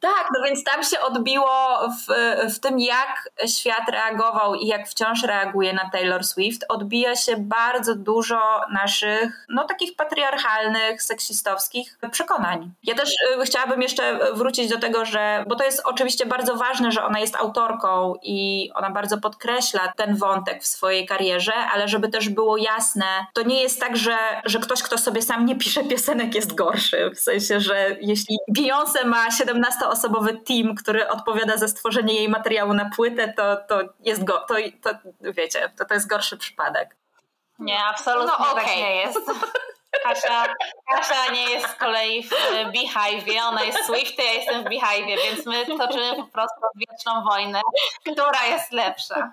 [0.00, 2.14] Tak, no więc tam się odbiło w,
[2.54, 6.64] w tym, jak świat reagował i jak wciąż reaguje na Taylor Swift.
[6.68, 8.40] Odbija się bardzo dużo
[8.72, 12.70] naszych, no takich patriarchalnych, seksistowskich przekonań.
[12.84, 16.92] Ja też y, chciałabym jeszcze wrócić do tego, że, bo to jest oczywiście bardzo ważne,
[16.92, 22.08] że ona jest autorką i ona bardzo podkreśla ten wątek w swojej karierze, ale żeby
[22.08, 25.84] też było jasne, to nie jest tak, że, że ktoś, kto sobie sam nie pisze
[25.84, 27.10] piosenek jest gorszy.
[27.14, 29.30] W sensie, że jeśli Beyoncé ma
[29.90, 34.54] 17-osobowy team, który odpowiada za stworzenie jej materiału na płytę, to, to jest go, to,
[34.82, 34.90] to
[35.32, 36.96] wiecie, to, to jest gorszy przypadek.
[37.58, 38.82] Nie, absolutnie No, tak okej.
[38.82, 39.18] nie jest.
[40.02, 40.54] Kasia,
[40.90, 42.30] Kasia nie jest z kolei w
[42.72, 47.60] Beehive, ona jest Swifty, ja jestem w Beehive, więc my toczymy po prostu wieczną wojnę,
[48.12, 49.30] która jest lepsza.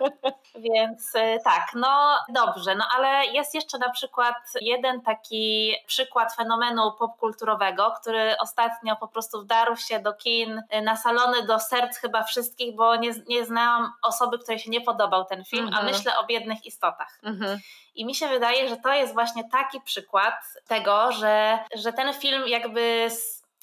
[0.56, 6.92] Więc y, tak, no dobrze, no ale jest jeszcze na przykład jeden taki przykład fenomenu
[7.00, 12.24] popkulturowego, który ostatnio po prostu wdarł się do kin, y, na salony, do serc chyba
[12.24, 15.86] wszystkich, bo nie, nie znałam osoby, której się nie podobał ten film, a Mhm.
[15.86, 17.20] myślę o biednych istotach.
[17.24, 17.60] Mhm.
[17.98, 20.34] I mi się wydaje, że to jest właśnie taki przykład
[20.68, 23.08] tego, że, że ten film jakby.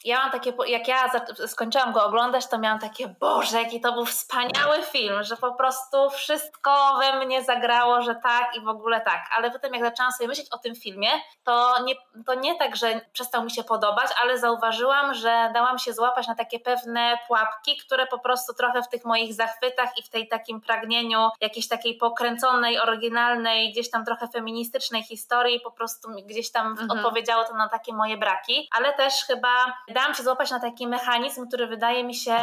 [0.04, 1.10] Ja mam takie, jak ja
[1.46, 6.10] skończyłam go oglądać, to miałam takie, Boże, jaki to był wspaniały film, że po prostu
[6.10, 9.20] wszystko we mnie zagrało, że tak i w ogóle tak.
[9.36, 11.08] Ale potem, jak zaczęłam sobie myśleć o tym filmie,
[11.44, 11.94] to nie,
[12.26, 16.34] to nie tak, że przestał mi się podobać, ale zauważyłam, że dałam się złapać na
[16.34, 20.60] takie pewne pułapki, które po prostu trochę w tych moich zachwytach i w tej takim
[20.60, 26.90] pragnieniu jakiejś takiej pokręconej, oryginalnej, gdzieś tam trochę feministycznej historii, po prostu gdzieś tam Mhm.
[26.90, 29.48] odpowiedziało to na takie moje braki, ale też chyba
[29.94, 32.36] dałam się złapać na taki mechanizm, który wydaje mi się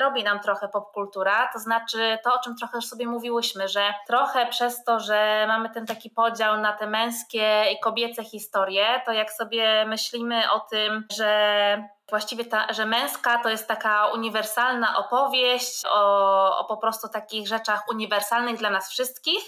[0.00, 4.46] robi nam trochę popkultura, to znaczy to, o czym trochę już sobie mówiłyśmy, że trochę
[4.46, 9.32] przez to, że mamy ten taki podział na te męskie i kobiece historie, to jak
[9.32, 16.58] sobie myślimy o tym, że Właściwie ta, że męska to jest taka uniwersalna opowieść o,
[16.58, 19.42] o po prostu takich rzeczach uniwersalnych dla nas wszystkich.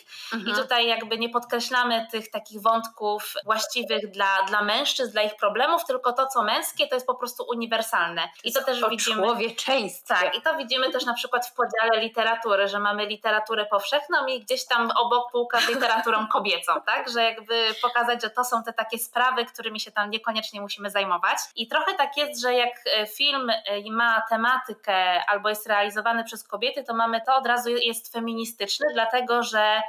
[0.47, 5.85] I tutaj jakby nie podkreślamy tych takich wątków właściwych dla, dla mężczyzn, dla ich problemów,
[5.85, 8.29] tylko to, co męskie, to jest po prostu uniwersalne.
[8.45, 9.23] I to też O widzimy.
[9.23, 10.15] człowieczeństwie.
[10.15, 14.41] Tak, i to widzimy też na przykład w podziale literatury, że mamy literaturę powszechną i
[14.41, 17.11] gdzieś tam obok półka z literaturą kobiecą, tak?
[17.11, 21.39] Że jakby pokazać, że to są te takie sprawy, którymi się tam niekoniecznie musimy zajmować.
[21.57, 26.45] I trochę tak jest, że jak e, film e, ma tematykę albo jest realizowany przez
[26.45, 29.81] kobiety, to mamy to od razu jest feministyczny, dlatego że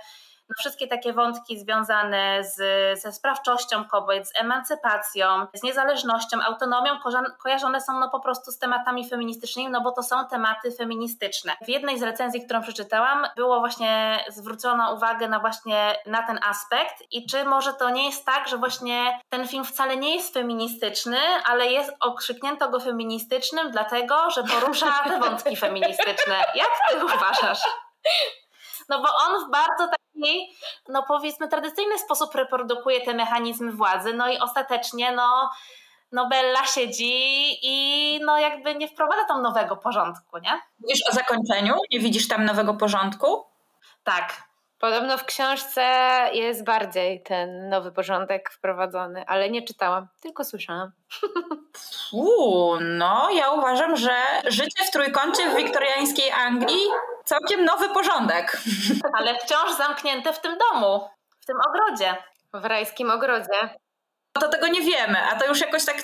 [0.51, 2.55] no wszystkie takie wątki związane z,
[3.01, 6.91] ze sprawczością kobiet, z emancypacją, z niezależnością, autonomią
[7.43, 11.53] kojarzone są no po prostu z tematami feministycznymi, no bo to są tematy feministyczne.
[11.65, 17.03] W jednej z recenzji, którą przeczytałam, było właśnie zwrócono uwagę na właśnie na ten aspekt
[17.11, 21.17] i czy może to nie jest tak, że właśnie ten film wcale nie jest feministyczny,
[21.45, 26.35] ale jest okrzyknięto go feministycznym dlatego, że porusza te wątki feministyczne.
[26.55, 27.61] Jak ty uważasz?
[28.89, 30.53] No bo on w bardzo taki,
[30.89, 35.49] no powiedzmy, tradycyjny sposób reprodukuje te mechanizmy władzy, no i ostatecznie, no,
[36.11, 37.13] no Bella siedzi
[37.61, 40.61] i no jakby nie wprowadza tam nowego porządku, nie?
[40.79, 41.75] Mówisz o zakończeniu?
[41.91, 43.45] Nie widzisz tam nowego porządku?
[44.03, 44.50] Tak.
[44.81, 45.83] Podobno w książce
[46.33, 50.91] jest bardziej ten nowy porządek wprowadzony, ale nie czytałam, tylko słyszałam.
[52.13, 54.15] Uuu, no ja uważam, że
[54.47, 56.87] życie w trójkącie w wiktoriańskiej Anglii
[57.25, 58.61] całkiem nowy porządek.
[59.17, 62.15] Ale wciąż zamknięte w tym domu, w tym ogrodzie.
[62.53, 63.69] W rajskim ogrodzie.
[64.33, 66.03] To tego nie wiemy, a to już jakoś tak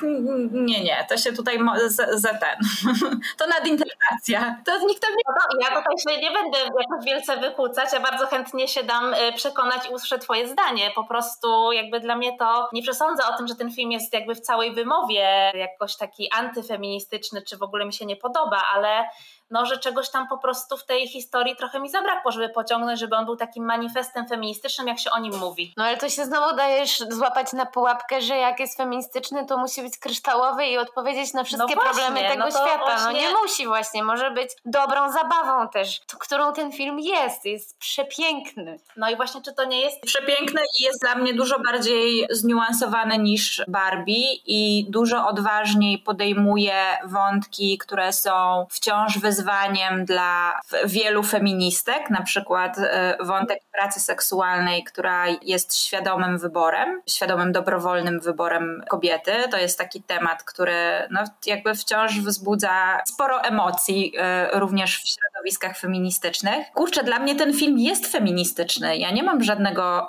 [0.52, 2.60] nie, nie, to się tutaj mo- z, za ten.
[3.38, 4.62] To nadinterpretacja.
[4.66, 5.24] To nikt tam nie...
[5.28, 9.14] No to ja tutaj się nie będę jakoś wielce wykłócać, ja bardzo chętnie się dam
[9.14, 10.92] y, przekonać i usłyszę twoje zdanie.
[10.96, 14.36] Po prostu jakby dla mnie to, nie przesądzę o tym, że ten film jest jakby
[14.36, 19.04] w całej wymowie jakoś taki antyfeministyczny, czy w ogóle mi się nie podoba, ale
[19.52, 23.16] no, że czegoś tam po prostu w tej historii trochę mi zabrakło, żeby pociągnąć, żeby
[23.16, 25.74] on był takim manifestem feministycznym, jak się o nim mówi.
[25.78, 29.82] No ale to się znowu dajesz złapać na pułapkę, że jak jest feministyczny, to musi
[29.82, 32.78] być kryształowy i odpowiedzieć na wszystkie No właśnie, problemy tego no świata.
[32.78, 37.46] No właśnie- nie musi właśnie, może być dobrą zabawą też, którą ten film jest.
[37.46, 38.80] Jest przepiękny.
[38.98, 43.18] No i właśnie, czy to nie jest Przepiękne i jest dla mnie dużo bardziej zniuansowane
[43.18, 52.10] niż Barbie i dużo odważniej podejmuje wątki, które są wciąż wyzwania wyzwaniem dla wielu feministek,
[52.10, 59.32] na przykład e, wątek pracy seksualnej, która jest świadomym wyborem, świadomym dobrowolnym wyborem kobiety.
[59.52, 60.74] To jest taki temat, który
[61.12, 66.72] no, jakby wciąż wzbudza sporo emocji e, również w środowiskach feministycznych.
[66.74, 68.98] Kurczę, dla mnie ten film jest feministyczny.
[68.98, 70.08] Ja nie mam żadnego,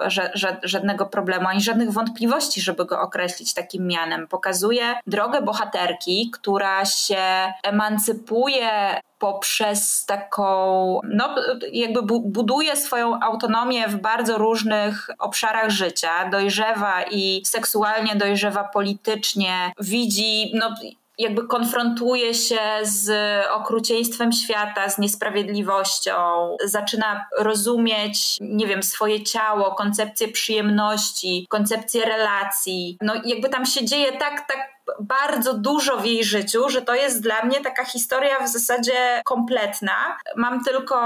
[0.63, 4.29] żadnego problemu ani żadnych wątpliwości, żeby go określić takim mianem.
[4.29, 11.35] Pokazuje drogę bohaterki, która się emancypuje poprzez taką, no
[11.73, 20.53] jakby buduje swoją autonomię w bardzo różnych obszarach życia, dojrzewa i seksualnie dojrzewa politycznie, widzi,
[20.55, 20.75] no
[21.19, 23.11] jakby konfrontuje się z
[23.51, 32.99] okrucieństwem świata, z niesprawiedliwością, zaczyna rozumieć, nie wiem, swoje ciało, koncepcję przyjemności, koncepcję relacji.
[33.01, 37.23] No jakby tam się dzieje tak, tak bardzo dużo w jej życiu, że to jest
[37.23, 40.19] dla mnie taka historia w zasadzie kompletna.
[40.37, 40.97] Mam tylko,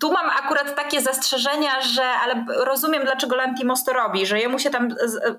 [0.00, 4.70] tu mam akurat takie zastrzeżenia, że, ale rozumiem dlaczego Lantimos to robi, że jemu się
[4.70, 4.88] tam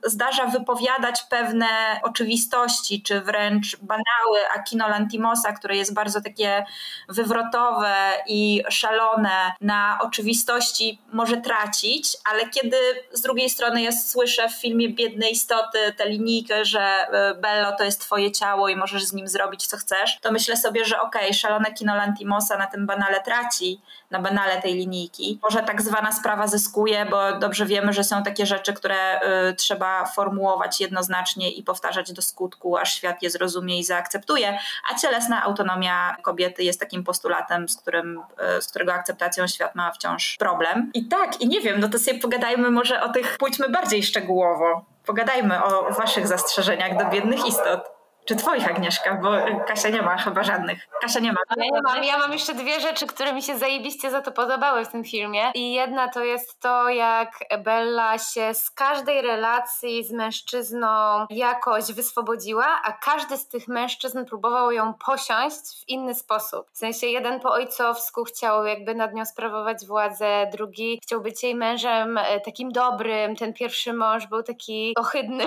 [0.06, 1.68] zdarza wypowiadać pewne
[2.04, 6.66] oczywistości, czy wręcz banały, a kino Lantimosa, które jest bardzo takie
[7.10, 7.94] wywrotowe
[8.28, 12.78] i szalone na oczywistości może tracić, ale kiedy
[13.12, 17.84] z drugiej strony ja słyszę w filmie Biedne Istoty tę linijkę, że e, Bello to
[17.88, 21.22] jest twoje ciało i możesz z nim zrobić co chcesz, to myślę sobie, że okej,
[21.22, 25.40] okay, szalone kino Lantimosa na tym banale traci, na banale tej linijki.
[25.44, 30.06] Może tak zwana sprawa zyskuje, bo dobrze wiemy, że są takie rzeczy, które y, trzeba
[30.06, 34.60] formułować jednoznacznie i powtarzać do skutku, aż świat je zrozumie i zaakceptuje,
[34.92, 38.22] a cielesna autonomia kobiety jest takim postulatem, z, którym,
[38.58, 40.92] y, z którego akceptacją świat ma wciąż problem.
[40.94, 44.86] I tak, i nie wiem, no to sobie pogadajmy może o tych, pójdźmy bardziej szczegółowo
[45.08, 47.97] pogadajmy o waszych zastrzeżeniach do biednych istot.
[48.28, 49.20] Czy twoich, Agnieszka?
[49.24, 49.32] Bo
[49.68, 50.88] Kasia nie ma chyba żadnych.
[51.02, 51.40] Kasia nie ma.
[51.58, 52.04] Ja, nie mam.
[52.04, 55.52] ja mam jeszcze dwie rzeczy, które mi się zajebiście za to podobały w tym filmie.
[55.56, 60.88] I jedna to jest to, jak Bella się z każdej relacji z mężczyzną
[61.30, 66.68] jakoś wyswobodziła, a każdy z tych mężczyzn próbował ją posiąść w inny sposób.
[66.72, 71.56] W sensie jeden po ojcowsku chciał jakby nad nią sprawować władzę, drugi chciał być jej
[71.56, 75.46] mężem e, takim dobrym, ten pierwszy mąż był taki ohydny,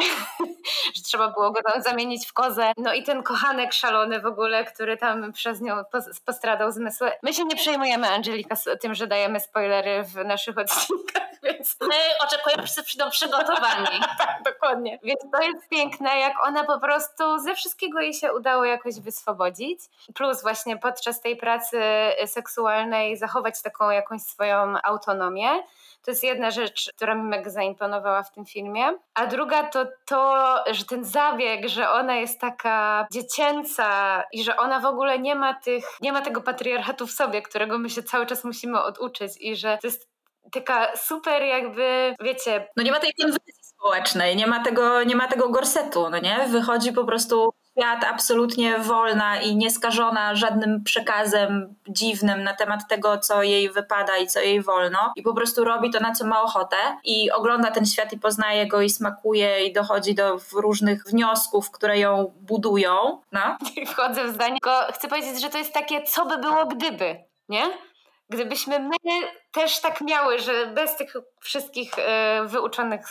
[0.97, 4.65] że trzeba było go tam zamienić w kozę no i ten kochanek szalony w ogóle,
[4.65, 5.85] który tam przez nią
[6.25, 7.13] postradał zmysły.
[7.23, 11.77] My się nie przejmujemy, Angelika, tym, że dajemy spoilery w naszych odcinkach, więc...
[11.81, 14.01] My oczekujemy, że przyjdą przygotowani.
[14.19, 14.99] tak, dokładnie.
[15.03, 19.81] Więc to jest piękne, jak ona po prostu ze wszystkiego jej się udało jakoś wyswobodzić.
[20.15, 21.81] Plus właśnie podczas tej pracy
[22.27, 25.49] seksualnej zachować taką jakąś swoją autonomię.
[26.05, 28.99] To jest jedna rzecz, która mi mega zaimponowała w tym filmie.
[29.15, 34.81] A druga to to, że ten zabieg, że ona jest taka dziecięca i że ona
[34.81, 38.27] w ogóle nie ma tych, nie ma tego patriarchatu w sobie, którego my się cały
[38.27, 40.11] czas musimy oduczyć i że to jest
[40.53, 42.69] taka super jakby, wiecie...
[42.77, 46.47] No nie ma tej konwencji społecznej, nie ma tego, nie ma tego gorsetu, no nie?
[46.49, 53.43] Wychodzi po prostu świat absolutnie wolna i nieskażona żadnym przekazem dziwnym na temat tego, co
[53.43, 55.13] jej wypada i co jej wolno.
[55.17, 58.67] I po prostu robi to, na co ma ochotę i ogląda ten świat i poznaje
[58.67, 63.21] go i smakuje i dochodzi do różnych wniosków, które ją budują.
[63.33, 63.57] No.
[63.93, 67.63] Wchodzę w zdanie, tylko chcę powiedzieć, że to jest takie, co by było gdyby, nie?
[68.29, 68.97] Gdybyśmy my
[69.53, 73.07] też tak miały, że bez tych wszystkich e, wyuczonych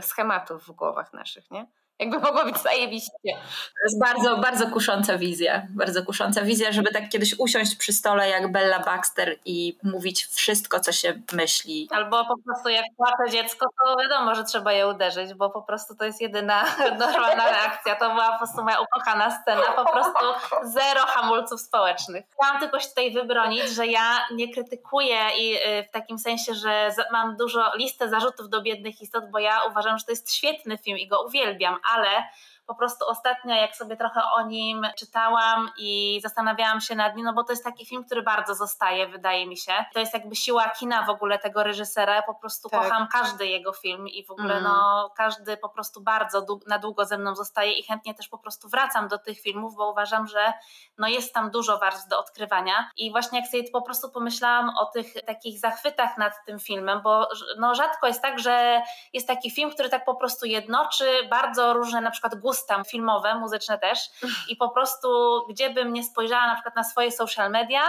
[0.00, 1.66] schematów w głowach naszych, nie?
[2.00, 3.10] Jakby mogło być zajebiście.
[3.24, 5.66] To jest bardzo, bardzo kusząca wizja.
[5.70, 10.80] Bardzo kusząca wizja, żeby tak kiedyś usiąść przy stole jak Bella Baxter i mówić wszystko,
[10.80, 11.88] co się myśli.
[11.90, 15.96] Albo po prostu jak płacze dziecko, to wiadomo, że trzeba je uderzyć, bo po prostu
[15.96, 16.64] to jest jedyna
[16.98, 17.96] normalna reakcja.
[17.96, 19.72] To była po prostu moja ukochana scena.
[19.76, 20.24] Po prostu
[20.62, 22.24] zero hamulców społecznych.
[22.34, 26.94] Chciałam tylko się tutaj wybronić, że ja nie krytykuję i y, w takim sensie, że
[27.12, 30.98] mam dużo listę zarzutów do biednych istot, bo ja uważam, że to jest świetny film
[30.98, 32.30] i go uwielbiam, ale
[32.70, 37.32] po prostu ostatnio, jak sobie trochę o nim czytałam i zastanawiałam się nad nim, no
[37.32, 39.72] bo to jest taki film, który bardzo zostaje, wydaje mi się.
[39.94, 42.22] To jest jakby siła kina w ogóle tego reżysera.
[42.22, 42.82] Po prostu tak.
[42.82, 44.64] kocham każdy jego film i w ogóle mm.
[44.64, 48.68] no każdy po prostu bardzo na długo ze mną zostaje i chętnie też po prostu
[48.68, 50.52] wracam do tych filmów, bo uważam, że
[50.98, 52.90] no jest tam dużo warstw do odkrywania.
[52.96, 57.28] I właśnie jak sobie po prostu pomyślałam o tych takich zachwytach nad tym filmem, bo
[57.58, 62.00] no rzadko jest tak, że jest taki film, który tak po prostu jednoczy bardzo różne
[62.00, 63.98] na przykład gusty tam filmowe, muzyczne też
[64.48, 65.08] i po prostu
[65.48, 67.82] gdzie bym nie spojrzała na przykład na swoje social media,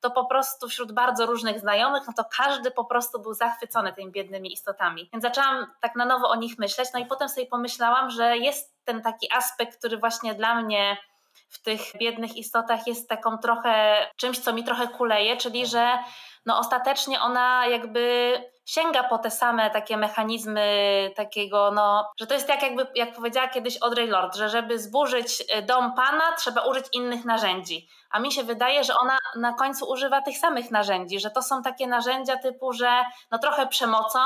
[0.00, 4.12] to po prostu wśród bardzo różnych znajomych, no to każdy po prostu był zachwycony tymi
[4.12, 5.08] biednymi istotami.
[5.12, 8.84] Więc zaczęłam tak na nowo o nich myśleć, no i potem sobie pomyślałam, że jest
[8.84, 10.96] ten taki aspekt, który właśnie dla mnie
[11.48, 15.98] w tych biednych istotach jest taką trochę czymś, co mi trochę kuleje, czyli że
[16.46, 18.32] no ostatecznie ona jakby
[18.66, 20.66] sięga po te same takie mechanizmy
[21.16, 25.44] takiego, no, że to jest tak jakby, jak powiedziała kiedyś Audrey Lord, że żeby zburzyć
[25.48, 27.88] e, dom pana, trzeba użyć innych narzędzi.
[28.16, 31.62] A mi się wydaje, że ona na końcu używa tych samych narzędzi, że to są
[31.62, 34.18] takie narzędzia typu, że no trochę przemocą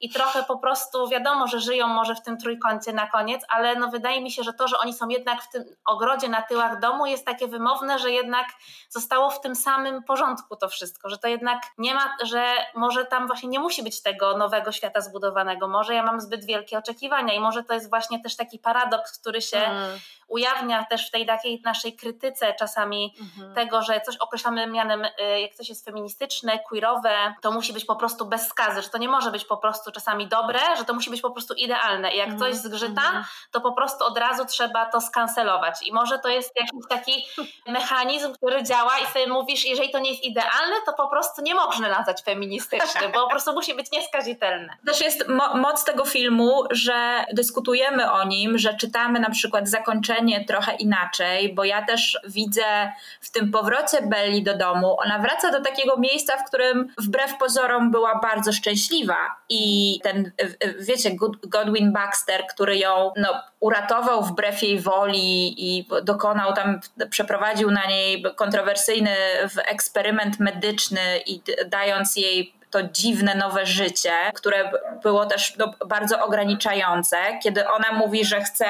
[0.00, 3.88] i trochę po prostu wiadomo, że żyją może w tym trójkącie na koniec, ale no
[3.88, 7.06] wydaje mi się, że to, że oni są jednak w tym ogrodzie na tyłach domu
[7.06, 8.46] jest takie wymowne, że jednak
[8.88, 13.26] zostało w tym samym porządku to wszystko, że to jednak nie ma, że może tam
[13.26, 17.40] właśnie nie musi być tego nowego świata zbudowanego, może ja mam zbyt wielkie oczekiwania i
[17.40, 19.98] może to jest właśnie też taki paradoks, który się mm.
[20.28, 23.54] ujawnia też w tej takiej naszej krytyce czasami mhm.
[23.54, 27.96] tego, że coś określamy mianem, y, jak coś jest feministyczne, queerowe, to musi być po
[27.96, 31.10] prostu bez skazy, że to nie może być po prostu czasami dobre, że to musi
[31.10, 32.38] być po prostu idealne i jak mhm.
[32.52, 33.24] coś zgrzyta, mhm.
[33.50, 37.26] to po prostu od razu trzeba to skancelować i może to jest jakiś taki
[37.78, 41.54] mechanizm, który działa i sobie mówisz, jeżeli to nie jest idealne, to po prostu nie
[41.54, 44.76] można nazwać feministyczny, bo po prostu musi być nieskazitelne.
[44.86, 50.44] Też jest mo moc tego filmu, że dyskutujemy o nim, że czytamy na przykład zakończenie
[50.44, 55.60] trochę inaczej, bo ja też widzę w tym powrocie Belli do domu, ona wraca do
[55.60, 59.16] takiego miejsca, w którym wbrew pozorom była bardzo szczęśliwa.
[59.48, 60.32] I ten,
[60.80, 61.10] wiecie,
[61.42, 68.24] Godwin Baxter, który ją no, uratował wbrew jej woli i dokonał tam, przeprowadził na niej
[68.36, 69.16] kontrowersyjny
[69.64, 77.16] eksperyment medyczny i dając jej to dziwne nowe życie, które było też no, bardzo ograniczające,
[77.42, 78.66] kiedy ona mówi, że chce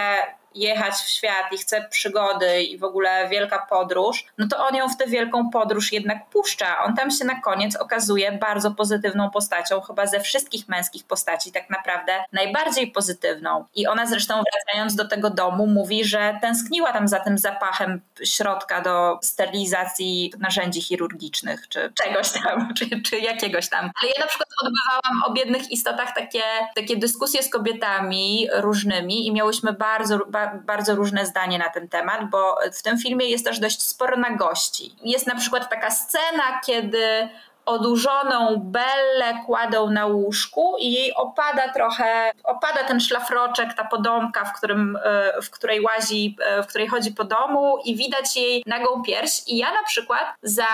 [0.56, 4.88] jechać w świat i chce przygody i w ogóle wielka podróż, no to on ją
[4.88, 6.84] w tę wielką podróż jednak puszcza.
[6.84, 11.70] On tam się na koniec okazuje bardzo pozytywną postacią, chyba ze wszystkich męskich postaci tak
[11.70, 13.64] naprawdę najbardziej pozytywną.
[13.74, 18.80] I ona zresztą wracając do tego domu mówi, że tęskniła tam za tym zapachem środka
[18.80, 23.90] do sterylizacji narzędzi chirurgicznych, czy czegoś tam, czy, czy jakiegoś tam.
[24.02, 26.42] Ale ja na przykład odbywałam o biednych istotach takie,
[26.74, 30.45] takie dyskusje z kobietami różnymi i miałyśmy bardzo, bardzo
[30.94, 34.96] różne zdanie na ten temat, bo w tym filmie jest też dość sporo na gości.
[35.02, 37.28] Jest na przykład taka scena, kiedy
[37.66, 44.52] odurzoną Bellę kładą na łóżku i jej opada trochę, opada ten szlafroczek, ta podomka, w,
[44.52, 49.02] którym, e, w której łazi, e, w której chodzi po domu i widać jej nagą
[49.02, 49.42] pierś.
[49.46, 50.66] I ja na przykład za,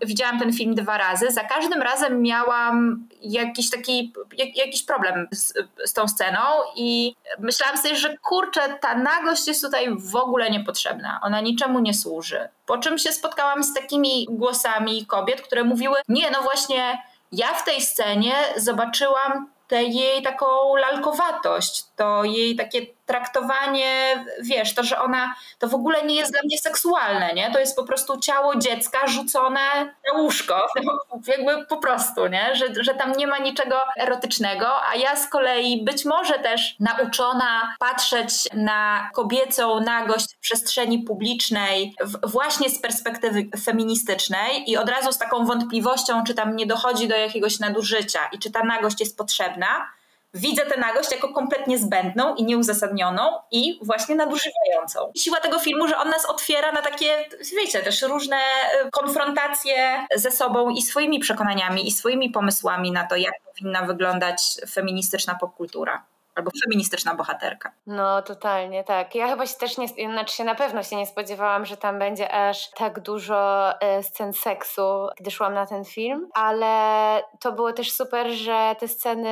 [0.00, 5.54] widziałam ten film dwa razy, za każdym razem miałam jakiś taki, jak, jakiś problem z,
[5.84, 6.40] z tą sceną
[6.76, 11.94] i myślałam sobie, że kurczę, ta nagość jest tutaj w ogóle niepotrzebna, ona niczemu nie
[11.94, 12.48] służy.
[12.68, 17.02] Po czym się spotkałam z takimi głosami kobiet, które mówiły: Nie, no właśnie,
[17.32, 24.82] ja w tej scenie zobaczyłam tę jej taką lalkowatość, to jej takie traktowanie, wiesz, to,
[24.82, 27.52] że ona, to w ogóle nie jest dla mnie seksualne, nie?
[27.52, 30.66] To jest po prostu ciało dziecka rzucone na łóżko,
[31.26, 32.56] jakby po prostu, nie?
[32.56, 37.74] Że, że tam nie ma niczego erotycznego, a ja z kolei być może też nauczona
[37.78, 45.18] patrzeć na kobiecą nagość w przestrzeni publicznej właśnie z perspektywy feministycznej i od razu z
[45.18, 49.97] taką wątpliwością, czy tam nie dochodzi do jakiegoś nadużycia i czy ta nagość jest potrzebna,
[50.34, 55.12] widzę tę nagość jako kompletnie zbędną i nieuzasadnioną i właśnie nadużywającą.
[55.16, 57.24] Siła tego filmu, że on nas otwiera na takie,
[57.56, 63.16] wiecie, też różne y, konfrontacje ze sobą i swoimi przekonaniami i swoimi pomysłami na to,
[63.16, 66.04] jak powinna wyglądać feministyczna popkultura
[66.38, 67.72] albo feministyczna bohaterka.
[67.86, 69.14] No, totalnie, tak.
[69.14, 72.32] Ja chyba się też nie, znaczy się na pewno się nie spodziewałam, że tam będzie
[72.32, 77.92] aż tak dużo e, scen seksu, gdy szłam na ten film, ale to było też
[77.92, 79.28] super, że te sceny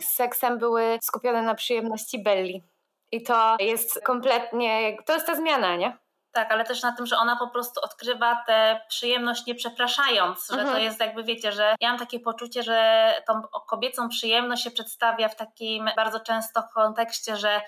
[0.00, 2.64] z seksem były skupione na przyjemności Belli.
[3.12, 5.98] I to jest kompletnie, to jest ta zmiana, nie?
[6.32, 10.60] Tak, ale też na tym, że ona po prostu odkrywa tę przyjemność nie przepraszając, że
[10.60, 10.76] mhm.
[10.76, 15.28] to jest jakby, wiecie, że ja mam takie poczucie, że tą kobiecą przyjemność się przedstawia
[15.28, 17.60] w takim bardzo często kontekście, że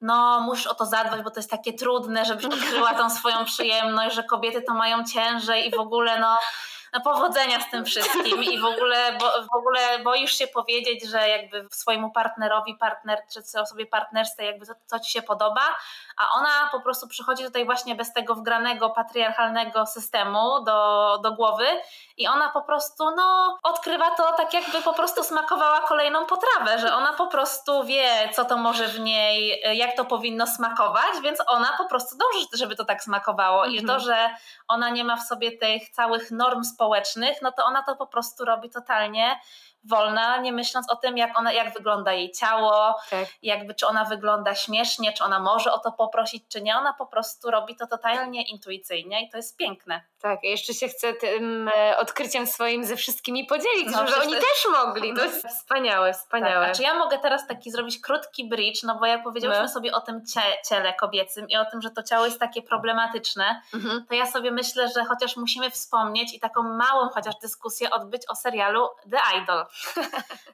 [0.00, 4.16] no musisz o to zadbać, bo to jest takie trudne, żebyś odkryła tą swoją przyjemność,
[4.16, 6.38] że kobiety to mają ciężej i w ogóle no
[6.92, 11.28] no powodzenia z tym wszystkim i w ogóle, bo, w ogóle boisz się powiedzieć, że
[11.28, 15.76] jakby swojemu partnerowi, partner, czy osobie partnerstwie jakby co, co ci się podoba,
[16.16, 21.66] a ona po prostu przychodzi tutaj właśnie bez tego wgranego patriarchalnego systemu do, do głowy
[22.16, 26.94] i ona po prostu no odkrywa to tak jakby po prostu smakowała kolejną potrawę, że
[26.94, 31.74] ona po prostu wie co to może w niej, jak to powinno smakować, więc ona
[31.78, 33.84] po prostu dąży, żeby to tak smakowało mhm.
[33.84, 34.30] i to, że
[34.68, 38.44] ona nie ma w sobie tych całych norm społecznych, no to ona to po prostu
[38.44, 39.40] robi totalnie
[39.84, 43.26] wolna, nie myśląc o tym, jak ona, jak wygląda jej ciało, Tak.
[43.42, 46.76] jakby czy ona wygląda śmiesznie, czy ona może o to poprosić, czy nie.
[46.76, 50.00] Ona po prostu robi to totalnie intuicyjnie i to jest piękne.
[50.22, 54.40] Tak, jeszcze się chcę tym e, odkryciem swoim ze wszystkimi podzielić, No, że oni to
[54.40, 55.14] też mogli.
[55.14, 56.60] To jest wspaniałe, wspaniałe.
[56.66, 56.70] Tak.
[56.70, 59.68] A czy ja mogę teraz taki zrobić krótki bridge, no bo jak powiedziałyśmy No.
[59.68, 63.62] sobie o tym cie- ciele kobiecym i o tym, że to ciało jest takie problematyczne,
[63.74, 64.06] Mhm.
[64.08, 68.34] to ja sobie myślę, że chociaż musimy wspomnieć i taką małą chociaż dyskusję odbyć o
[68.34, 69.66] serialu The Idol.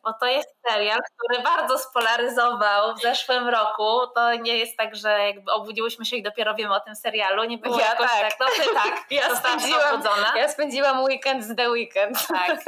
[0.03, 4.07] Bo to jest serial, który bardzo spolaryzował w zeszłym roku.
[4.15, 7.45] To nie jest tak, że jakby obudziłyśmy się i dopiero wiemy o tym serialu.
[7.45, 8.21] Nie było Ja jakoś tak.
[8.21, 8.41] tak.
[8.41, 10.33] No ty tak, Ja spędziłam- obudzona.
[10.37, 12.27] Ja spędziłam weekend z The Weekend.
[12.29, 12.61] Tak.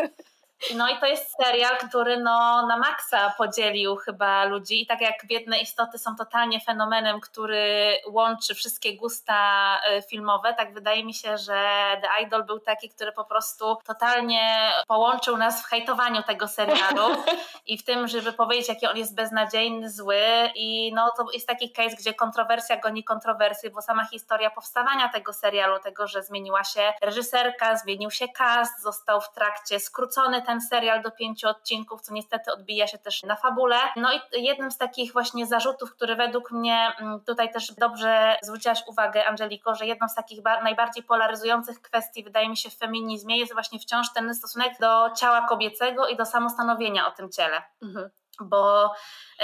[0.74, 5.26] No i to jest serial, który no, na maksa podzielił chyba ludzi i tak jak
[5.26, 11.38] Biedne Istoty są totalnie fenomenem, który łączy wszystkie gusta y, filmowe, tak wydaje mi się,
[11.38, 17.22] że The Idol był taki, który po prostu totalnie połączył nas w hejtowaniu tego serialu
[17.66, 21.72] i w tym, żeby powiedzieć, jaki on jest beznadziejny, zły i no to jest taki
[21.72, 26.92] case, gdzie kontrowersja goni kontrowersję, bo sama historia powstawania tego serialu, tego, że zmieniła się
[27.02, 32.52] reżyserka, zmienił się cast, został w trakcie skrócony ten serial do pięciu odcinków, co niestety
[32.52, 33.76] odbija się też na fabule.
[33.96, 38.82] No i jednym z takich właśnie zarzutów, który według mnie mm, tutaj też dobrze zwróciłaś
[38.86, 43.38] uwagę, Angeliko, że jedną z takich ba- najbardziej polaryzujących kwestii, wydaje mi się, w feminizmie
[43.38, 48.10] jest właśnie wciąż ten stosunek do ciała kobiecego i do samostanowienia o tym ciele Mhm.
[48.40, 48.92] Bo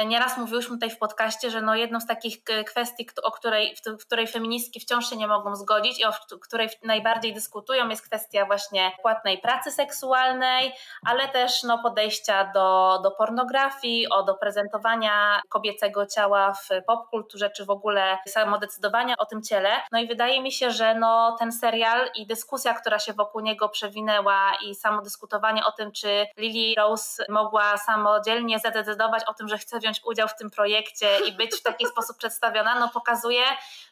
[0.07, 4.07] nieraz mówiłyśmy tutaj w podcaście, że no jedną z takich k- kwestii, o której, w,
[4.07, 6.13] której feministki wciąż się nie mogą zgodzić i o
[6.43, 10.73] której najbardziej dyskutują jest kwestia właśnie płatnej pracy seksualnej,
[11.07, 17.65] ale też no podejścia do, do pornografii, o do prezentowania kobiecego ciała w popkulturze, czy
[17.65, 19.71] w ogóle samodecydowania o tym ciele.
[19.93, 23.69] No i wydaje mi się, że no ten serial i dyskusja, która się wokół niego
[23.69, 28.82] przewinęła i samo dyskutowanie o tym, czy Lily Rose mogła samodzielnie zadecydować
[29.27, 32.81] o tym, że chce wziąć udział w tym projekcie i być w taki sposób przedstawiona,
[32.81, 33.43] no pokazuje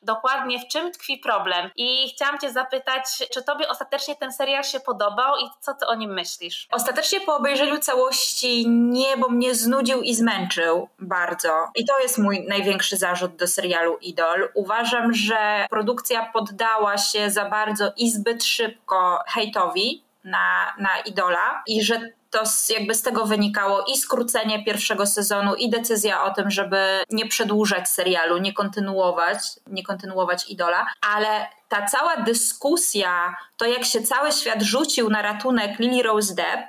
[0.03, 1.71] dokładnie w czym tkwi problem.
[1.77, 5.95] I chciałam Cię zapytać, czy Tobie ostatecznie ten serial się podobał i co Ty o
[5.95, 6.69] nim myślisz?
[6.71, 11.69] Ostatecznie po obejrzeniu całości nie, bo mnie znudził i zmęczył bardzo.
[11.75, 14.49] I to jest mój największy zarzut do serialu Idol.
[14.55, 21.85] Uważam, że produkcja poddała się za bardzo i zbyt szybko hejtowi na, na Idola i
[21.85, 22.01] że
[22.31, 27.27] to jakby z tego wynikało i skrócenie pierwszego sezonu, i decyzja o tym, żeby nie
[27.27, 34.33] przedłużać serialu, nie kontynuować, nie kontynuować Idola, ale ta cała dyskusja, to jak się cały
[34.33, 36.69] świat rzucił na ratunek Lily Rose Depp,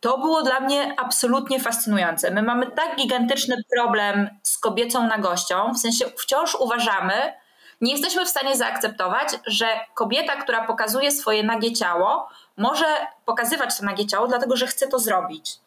[0.00, 2.30] to było dla mnie absolutnie fascynujące.
[2.30, 7.32] My mamy tak gigantyczny problem z kobiecą nagością, w sensie wciąż uważamy,
[7.80, 12.86] nie jesteśmy w stanie zaakceptować, że kobieta, która pokazuje swoje nagie ciało, może
[13.24, 15.58] pokazywać to nagie ciało, dlatego że chce to zrobić.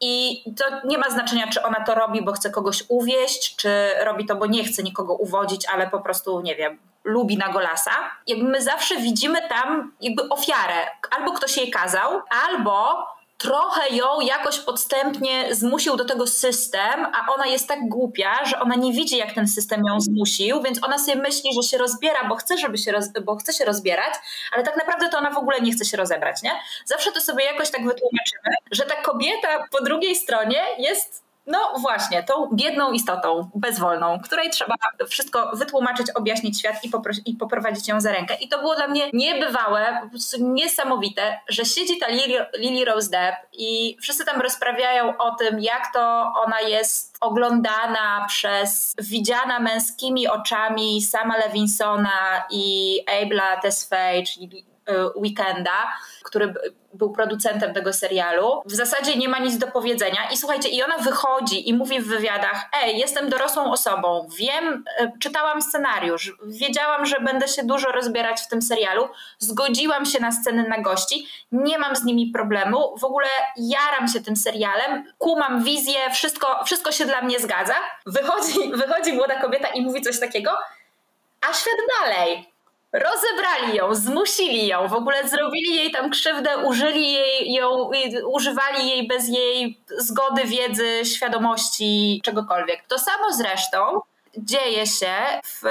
[0.00, 3.70] I to nie ma znaczenia, czy ona to robi, bo chce kogoś uwieść, czy
[4.04, 7.90] robi to, bo nie chce nikogo uwodzić, ale po prostu, nie wiem, lubi nagolasa.
[8.26, 10.86] Jakby my zawsze widzimy tam jakby ofiarę.
[11.10, 13.06] Albo ktoś jej kazał, albo
[13.38, 18.74] trochę ją jakoś podstępnie zmusił do tego system, a ona jest tak głupia, że ona
[18.74, 22.36] nie widzi, jak ten system ją zmusił, więc ona sobie myśli, że się rozbiera, bo
[22.36, 24.14] chce, żeby się, roz, bo chce się rozbierać,
[24.52, 26.52] ale tak naprawdę to ona w ogóle nie chce się rozebrać, nie?
[26.84, 32.22] Zawsze to sobie jakoś tak wytłumaczymy, że ta kobieta po drugiej stronie jest no właśnie,
[32.22, 34.74] tą biedną istotą, bezwolną, której trzeba
[35.08, 36.90] wszystko wytłumaczyć, objaśnić świat i,
[37.30, 38.34] i poprowadzić ją za rękę.
[38.40, 43.10] I to było dla mnie niebywałe, po prostu niesamowite, że siedzi ta Lily, Lily Rose
[43.10, 50.28] Depp i wszyscy tam rozprawiają o tym, jak to ona jest oglądana przez, widziana męskimi
[50.28, 54.66] oczami Sama Levinsona i Abla Tesfaye, czyli
[55.16, 56.54] Weekenda, który
[56.94, 58.62] był producentem tego serialu.
[58.66, 62.08] W zasadzie nie ma nic do powiedzenia i słuchajcie, i ona wychodzi i mówi w
[62.08, 64.84] wywiadach, ej, jestem dorosłą osobą, wiem,
[65.20, 69.08] czytałam scenariusz, wiedziałam, że będę się dużo rozbierać w tym serialu,
[69.38, 74.20] zgodziłam się na sceny na gości, nie mam z nimi problemu, w ogóle jaram się
[74.20, 77.74] tym serialem, kumam wizję, wszystko, wszystko się dla mnie zgadza.
[78.06, 80.50] Wychodzi, wychodzi młoda kobieta i mówi coś takiego,
[81.40, 82.47] a świat dalej
[82.92, 87.90] rozebrali ją, zmusili ją, w ogóle zrobili jej tam krzywdę, użyli jej, ją,
[88.26, 92.86] używali jej bez jej zgody, wiedzy, świadomości, czegokolwiek.
[92.86, 94.00] To samo zresztą
[94.38, 95.14] dzieje się
[95.44, 95.62] w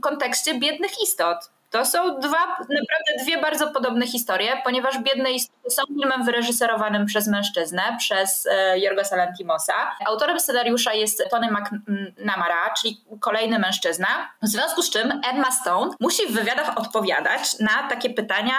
[0.00, 1.50] kontekście biednych istot.
[1.70, 7.28] To są dwa, naprawdę dwie bardzo podobne historie, ponieważ Biedne Istoty są filmem wyreżyserowanym przez
[7.28, 9.72] mężczyznę, przez e, Jorgosa Lantimosa.
[10.06, 14.06] Autorem scenariusza jest Tony McNamara, czyli kolejny mężczyzna.
[14.42, 18.54] W związku z czym Emma Stone musi w wywiadach odpowiadać na takie pytania,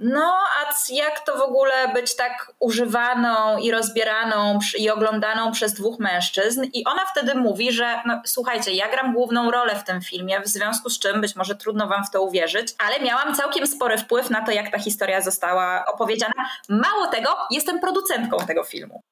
[0.00, 5.98] no a jak to w ogóle być tak używaną i rozbieraną i oglądaną przez dwóch
[5.98, 10.40] mężczyzn i ona wtedy mówi, że no, słuchajcie, ja gram główną rolę w tym filmie,
[10.40, 13.98] w związku z czym być może trudno wam w to uwierzyć, ale miałam całkiem spory
[13.98, 16.34] wpływ na to, jak ta historia została opowiedziana.
[16.68, 19.02] Mało tego, jestem producentką tego filmu.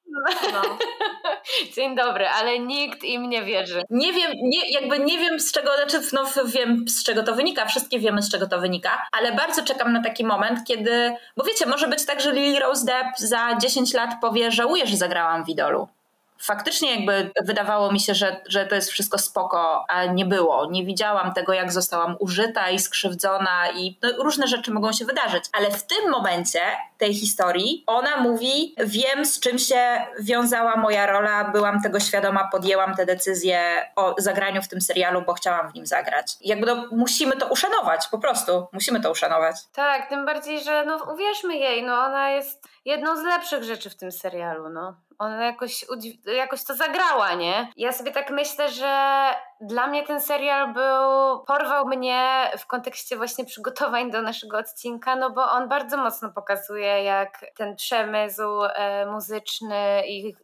[0.53, 0.77] No.
[1.75, 3.83] Dzień dobry, ale nikt im nie wierzy.
[3.89, 7.65] Nie wiem, nie, jakby nie wiem z czego, znaczy no wiem z czego to wynika,
[7.65, 11.65] wszystkie wiemy z czego to wynika, ale bardzo czekam na taki moment, kiedy, bo wiecie,
[11.65, 15.49] może być tak, że Lily Rose Depp za 10 lat powie, żałuję, że zagrałam w
[15.49, 15.87] Idolu
[16.37, 20.69] faktycznie jakby wydawało mi się, że, że to jest wszystko spoko, a nie było.
[20.71, 25.43] Nie widziałam tego, jak zostałam użyta i skrzywdzona i no, różne rzeczy mogą się wydarzyć.
[25.53, 26.59] Ale w tym momencie
[26.97, 32.95] tej historii ona mówi, wiem z czym się wiązała moja rola, byłam tego świadoma, podjęłam
[32.95, 36.33] tę decyzję o zagraniu w tym serialu, bo chciałam w nim zagrać.
[36.41, 38.67] Jakby no, musimy to uszanować, po prostu.
[38.71, 39.55] Musimy to uszanować.
[39.73, 43.95] Tak, tym bardziej, że no uwierzmy jej, no ona jest jedną z lepszych rzeczy w
[43.95, 44.95] tym serialu, no.
[45.19, 45.85] Ona jakoś,
[46.25, 47.71] jakoś to zagrała, nie?
[47.77, 49.25] Ja sobie tak myślę, że
[49.61, 55.29] dla mnie ten serial był, porwał mnie w kontekście właśnie przygotowań do naszego odcinka, no
[55.29, 60.35] bo on bardzo mocno pokazuje, jak ten przemysł e, muzyczny i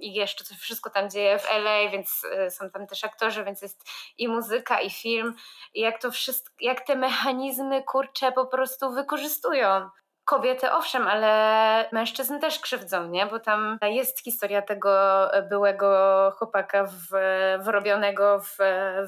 [0.00, 3.62] i jeszcze to wszystko tam dzieje w LA, więc e, są tam też aktorzy, więc
[3.62, 3.84] jest
[4.18, 5.34] i muzyka, i film.
[5.74, 9.88] I jak to wszystko, jak te mechanizmy kurcze po prostu wykorzystują
[10.28, 13.26] kobiety owszem, ale mężczyzn też krzywdzą, nie?
[13.26, 14.90] Bo tam jest historia tego
[15.48, 15.88] byłego
[16.38, 17.08] chłopaka w,
[17.64, 18.56] wrobionego w,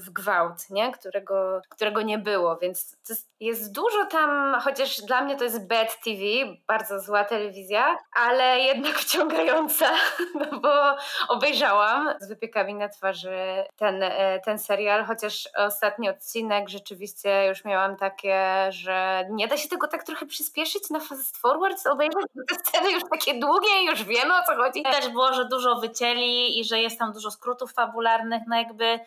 [0.05, 0.93] w gwałt, nie?
[0.93, 6.01] Którego, którego nie było, więc jest, jest dużo tam, chociaż dla mnie to jest bad
[6.05, 6.21] TV,
[6.67, 9.91] bardzo zła telewizja, ale jednak wciągająca,
[10.35, 10.97] no bo
[11.29, 14.05] obejrzałam z wypiekami na twarzy ten,
[14.45, 20.05] ten serial, chociaż ostatni odcinek rzeczywiście już miałam takie, że nie da się tego tak
[20.05, 24.57] trochę przyspieszyć na fast forward obejrzeć, te sceny już takie długie, już wiemy o co
[24.57, 24.83] chodzi.
[24.83, 29.01] Też było, że dużo wycięli i że jest tam dużo skrótów fabularnych, no jakby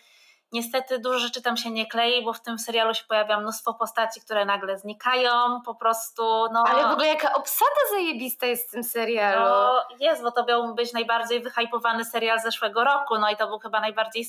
[0.54, 4.22] Niestety dużo rzeczy tam się nie klei, bo w tym serialu się pojawia mnóstwo postaci,
[4.22, 6.24] które nagle znikają, po prostu.
[6.54, 9.46] No, Ale w ogóle jaka obsada zajebista jest w tym serialu.
[9.46, 13.60] No jest, bo to miał być najbardziej wyhypowany serial zeszłego roku, no i to był
[13.60, 14.26] chyba najbardziej...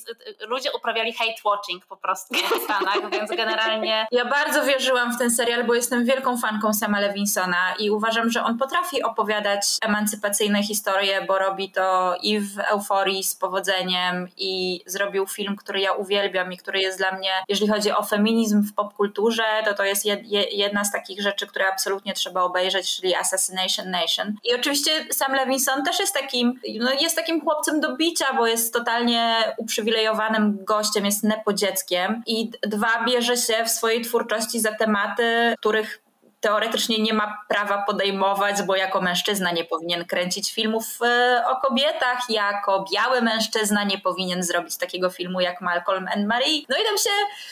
[0.49, 4.07] Ludzie uprawiali hate watching po prostu w Stanach, więc generalnie...
[4.11, 8.45] Ja bardzo wierzyłam w ten serial, bo jestem wielką fanką Sama Levinsona i uważam, że
[8.45, 15.27] on potrafi opowiadać emancypacyjne historie, bo robi to i w Euforii z powodzeniem i zrobił
[15.27, 18.75] film, który ja uwielbiam uwielbiam i który jest dla mnie, jeżeli chodzi o feminizm w
[18.75, 20.05] popkulturze, to to jest
[20.53, 24.35] jedna z takich rzeczy, które absolutnie trzeba obejrzeć, czyli Assassination Nation.
[24.45, 28.73] I oczywiście Sam Levinson też jest takim, no jest takim chłopcem do bicia, bo jest
[28.73, 35.55] totalnie uprzywilejowanym gościem, jest nepo dzieckiem i dwa, bierze się w swojej twórczości za tematy,
[35.59, 36.03] których
[36.45, 42.18] teoretycznie nie ma prawa podejmować, bo jako mężczyzna nie powinien kręcić filmów e, o kobietach,
[42.28, 46.62] jako biały mężczyzna nie powinien zrobić takiego filmu jak Malcolm and Marie.
[46.68, 47.11] No i tam się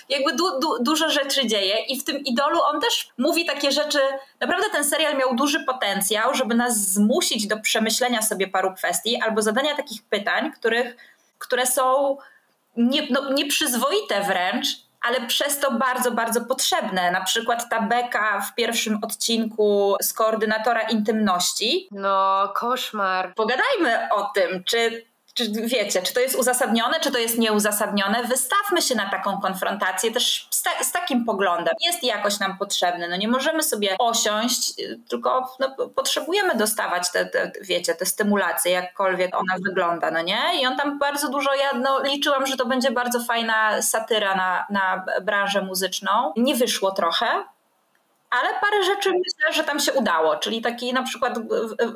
[0.08, 3.98] jakby du, du, dużo rzeczy dzieje i w tym idolu on też mówi takie rzeczy.
[4.40, 9.42] Naprawdę ten serial miał duży potencjał, żeby nas zmusić do przemyślenia sobie paru kwestii albo
[9.42, 10.96] zadania takich pytań, których,
[11.38, 12.16] które są
[12.76, 14.66] nie, no, nieprzyzwoite wręcz,
[15.02, 17.10] ale przez to bardzo, bardzo potrzebne.
[17.10, 21.88] Na przykład ta beka w pierwszym odcinku z koordynatora intymności.
[21.90, 23.34] No, koszmar.
[23.34, 28.24] Pogadajmy o tym, czy czy wiecie, czy to jest uzasadnione, czy to jest nieuzasadnione?
[28.24, 31.74] Wystawmy się na taką konfrontację też z, ta, z takim poglądem.
[31.80, 33.08] Jest jakoś nam potrzebny.
[33.08, 34.74] No nie możemy sobie osiąść,
[35.08, 40.60] tylko no, potrzebujemy dostawać te, te, wiecie, te stymulacje, jakkolwiek ona wygląda, no nie?
[40.60, 44.66] I on tam bardzo dużo, ja no, liczyłam, że to będzie bardzo fajna satyra na,
[44.70, 46.32] na branżę muzyczną.
[46.36, 47.26] Nie wyszło trochę,
[48.32, 51.38] ale parę rzeczy myślę, że tam się udało, czyli taki na przykład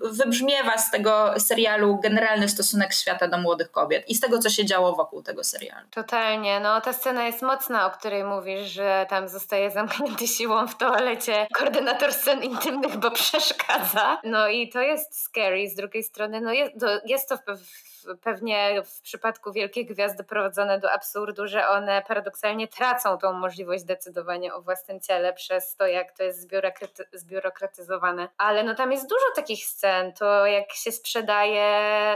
[0.02, 4.64] wybrzmiewa z tego serialu generalny stosunek świata do młodych kobiet i z tego, co się
[4.64, 5.86] działo wokół tego serialu.
[5.90, 10.76] Totalnie, no ta scena jest mocna, o której mówisz, że tam zostaje zamknięty siłą w
[10.76, 14.20] toalecie koordynator scen intymnych, bo przeszkadza.
[14.24, 17.85] No i to jest scary, z drugiej strony no jest, to, jest to w
[18.22, 24.54] pewnie w przypadku wielkich gwiazd doprowadzone do absurdu, że one paradoksalnie tracą tą możliwość decydowania
[24.54, 26.48] o własnym ciele przez to, jak to jest
[27.12, 28.28] zbiurokratyzowane.
[28.38, 31.66] Ale no tam jest dużo takich scen, to jak się sprzedaje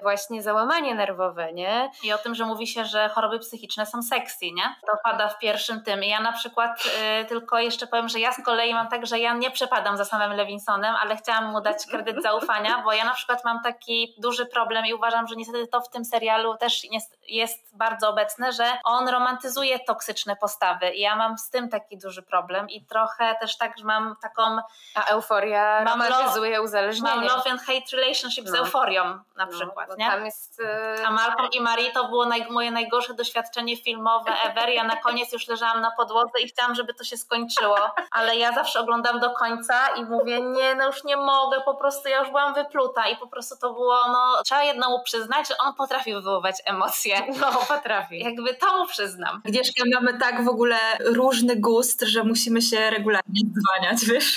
[0.03, 1.91] właśnie załamanie nerwowe, nie?
[2.03, 4.75] I o tym, że mówi się, że choroby psychiczne są sexy, nie?
[4.87, 6.03] To pada w pierwszym tym.
[6.03, 6.87] Ja na przykład
[7.23, 10.05] y, tylko jeszcze powiem, że ja z kolei mam tak, że ja nie przepadam za
[10.05, 14.47] samym Levinsonem, ale chciałam mu dać kredyt zaufania, bo ja na przykład mam taki duży
[14.47, 18.65] problem i uważam, że niestety to w tym serialu też jest, jest bardzo obecne, że
[18.85, 23.59] on romantyzuje toksyczne postawy i ja mam z tym taki duży problem i trochę też
[23.59, 24.59] tak, że mam taką...
[24.95, 27.17] A euforia mam romantyzuje uzależnienie.
[27.17, 28.51] Mam love and hate relationship no.
[28.51, 30.07] z euforią na no, przykład, no, nie?
[30.07, 31.07] Tam jest, yy...
[31.07, 34.69] A Malcolm i Marie to było naj, moje najgorsze doświadczenie filmowe ever.
[34.69, 37.79] Ja na koniec już leżałam na podłodze i chciałam, żeby to się skończyło,
[38.11, 42.09] ale ja zawsze oglądam do końca i mówię, nie, no już nie mogę, po prostu
[42.09, 45.75] ja już byłam wypluta i po prostu to było, no trzeba jednemu przyznać, że on
[45.75, 47.20] potrafi wywoływać emocje.
[47.41, 48.19] No, potrafi.
[48.19, 49.41] Jakby to mu przyznam.
[49.47, 54.37] Agnieszka, mamy tak w ogóle różny gust, że musimy się regularnie dzwaniać, wiesz?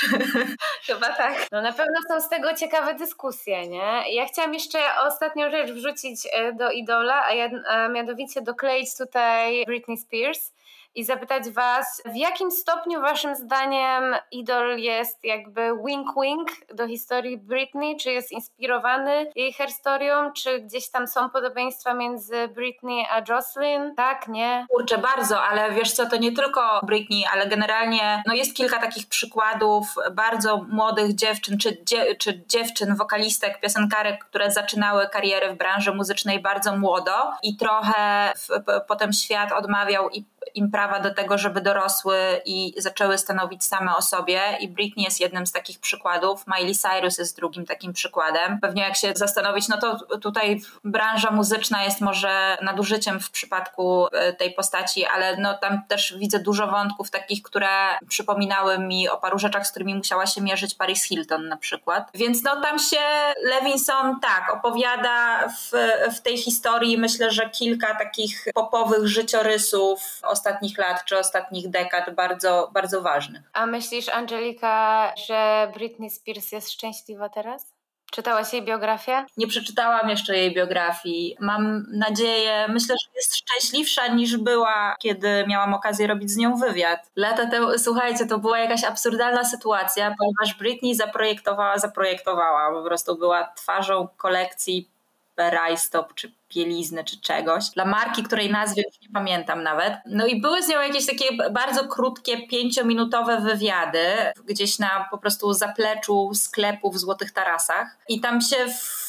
[0.87, 1.47] Chyba tak.
[1.51, 4.03] No na pewno są z tego ciekawe dyskusje, nie?
[4.15, 7.23] Ja chciałam jeszcze ostatnią rzecz wrzucić e, do Idola,
[7.67, 10.52] a mianowicie dokleić tutaj Britney Spears
[10.95, 17.97] i zapytać Was, w jakim stopniu Waszym zdaniem Idol jest jakby wink-wink do historii Britney?
[17.97, 20.31] Czy jest inspirowany jej historią?
[20.31, 23.95] Czy gdzieś tam są podobieństwa między Britney a Jocelyn?
[23.95, 24.65] Tak, nie?
[24.69, 29.07] Kurczę, bardzo, ale wiesz co, to nie tylko Britney, ale generalnie no jest kilka takich
[29.07, 35.93] przykładów bardzo młodych dziewczyn, czy, dzie, czy dziewczyn, wokalistek, piosenkarek, które zaczynały karierę w branży
[35.93, 38.47] muzycznej bardzo młodo i trochę w,
[38.87, 40.25] potem świat odmawiał i
[40.55, 44.41] im prawa do tego, żeby dorosły i zaczęły stanowić same o sobie.
[44.59, 46.45] I Britney jest jednym z takich przykładów.
[46.47, 48.59] Miley Cyrus jest drugim takim przykładem.
[48.59, 54.33] Pewnie jak się zastanowić, no to tutaj branża muzyczna jest może nadużyciem w przypadku e,
[54.33, 57.67] tej postaci, ale no tam też widzę dużo wątków takich, które
[58.09, 62.09] przypominały mi o paru rzeczach, z którymi musiała się mierzyć Paris Hilton na przykład.
[62.13, 62.97] Więc no tam się
[63.43, 65.71] Levinson tak opowiada w,
[66.15, 72.69] w tej historii myślę, że kilka takich popowych życiorysów ostatnich lat czy ostatnich dekad bardzo,
[72.73, 73.41] bardzo ważnych.
[73.53, 77.73] A myślisz, Angelika, że Britney Spears jest szczęśliwa teraz?
[78.13, 79.25] Czytałaś jej biografię?
[79.37, 81.37] Nie przeczytałam jeszcze jej biografii.
[81.39, 87.11] Mam nadzieję, myślę, że jest szczęśliwsza niż była, kiedy miałam okazję robić z nią wywiad.
[87.15, 93.53] Lata temu, słuchajcie, to była jakaś absurdalna sytuacja, ponieważ Britney zaprojektowała, zaprojektowała, po prostu była
[93.55, 94.92] twarzą kolekcji
[95.37, 99.93] Rajstop czy bielizny czy czegoś, dla marki, której nazwy już nie pamiętam nawet.
[100.05, 104.07] No i były z nią jakieś takie bardzo krótkie, pięciominutowe wywiady,
[104.45, 107.97] gdzieś na po prostu zapleczu sklepu w Złotych Tarasach.
[108.09, 108.55] I tam się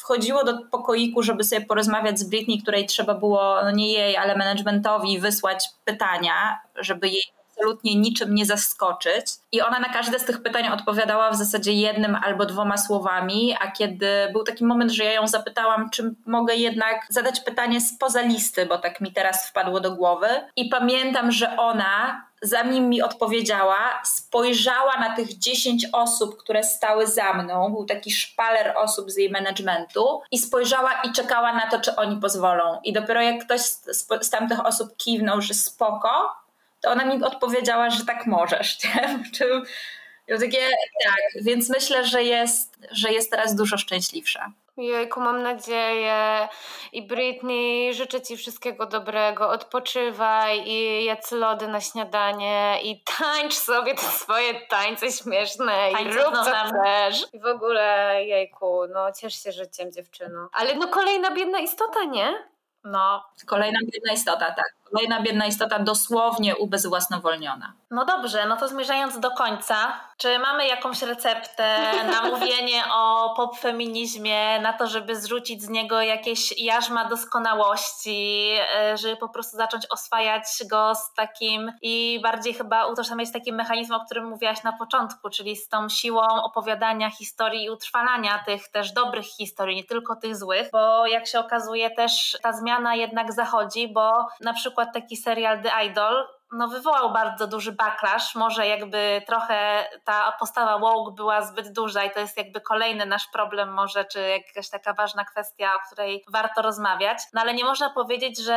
[0.01, 4.37] wchodziło do pokoiku, żeby sobie porozmawiać z Britney, której trzeba było, no nie jej, ale
[4.37, 7.25] managementowi wysłać pytania, żeby jej
[7.65, 9.27] absolutnie niczym nie zaskoczyć.
[9.53, 13.71] I ona na każde z tych pytań odpowiadała w zasadzie jednym albo dwoma słowami, a
[13.71, 18.67] kiedy był taki moment, że ja ją zapytałam, czy mogę jednak zadać pytanie spoza listy,
[18.67, 20.29] bo tak mi teraz wpadło do głowy.
[20.57, 27.33] I pamiętam, że ona zanim mi odpowiedziała, spojrzała na tych 10 osób, które stały za
[27.33, 27.73] mną.
[27.73, 32.17] Był taki szpaler osób z jej managementu i spojrzała i czekała na to, czy oni
[32.17, 32.81] pozwolą.
[32.85, 36.44] I dopiero jak ktoś z, z tamtych osób kiwnął, że spoko,
[36.85, 38.79] to ona mi odpowiedziała, że tak możesz.
[38.85, 40.39] Nie?
[40.39, 40.69] takie,
[41.05, 44.53] tak, więc myślę, że jest, że jest teraz dużo szczęśliwsza.
[44.77, 46.49] Jejku, mam nadzieję.
[46.93, 49.49] I Britney, życzę Ci wszystkiego dobrego.
[49.49, 56.35] Odpoczywaj i jedz lody na śniadanie i tańcz sobie te swoje tańce śmieszne i rób
[56.35, 57.27] co chcesz.
[57.33, 60.49] I w ogóle, jejku, no ciesz się życiem dziewczyno.
[60.53, 62.54] Ale no kolejna biedna istota, nie?
[62.85, 63.25] No.
[63.47, 64.75] Kolejna biedna istota, tak.
[64.93, 67.73] Kolejna biedna istota dosłownie ubezwłasnowolniona.
[67.91, 71.79] No dobrze, no to zmierzając do końca, czy mamy jakąś receptę
[72.13, 79.17] na mówienie o popfeminizmie, na to, żeby zrzucić z niego jakieś jarzma doskonałości, e, żeby
[79.17, 84.05] po prostu zacząć oswajać go z takim i bardziej chyba utożsamiać z takim mechanizmem, o
[84.05, 89.27] którym mówiłaś na początku, czyli z tą siłą opowiadania historii i utrwalania tych też dobrych
[89.27, 94.27] historii, nie tylko tych złych, bo jak się okazuje też ta zmiana jednak zachodzi, bo
[94.41, 98.35] na przykład taki serial The Idol no, wywołał bardzo duży backlash.
[98.35, 103.27] Może jakby trochę ta postawa woke była zbyt duża i to jest jakby kolejny nasz
[103.33, 107.19] problem może, czy jakaś taka ważna kwestia, o której warto rozmawiać.
[107.35, 108.55] No ale nie można powiedzieć, że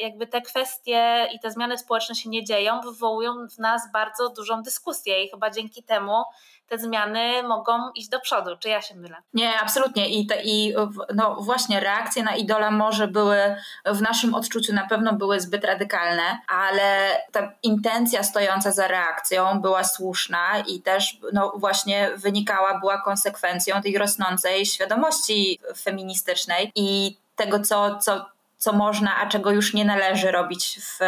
[0.00, 4.62] jakby te kwestie i te zmiany społeczne się nie dzieją, wywołują w nas bardzo dużą
[4.62, 6.24] dyskusję i chyba dzięki temu
[6.68, 8.56] te zmiany mogą iść do przodu.
[8.58, 9.16] Czy ja się mylę?
[9.34, 10.08] Nie, absolutnie.
[10.08, 10.74] I, te, i
[11.14, 16.38] no właśnie reakcje na idola może były w naszym odczuciu na pewno były zbyt radykalne,
[16.48, 23.82] ale ta intencja stojąca za reakcją była słuszna i też no właśnie wynikała, była konsekwencją
[23.82, 28.33] tej rosnącej świadomości feministycznej i tego, co, co
[28.64, 30.98] co można, a czego już nie należy robić w,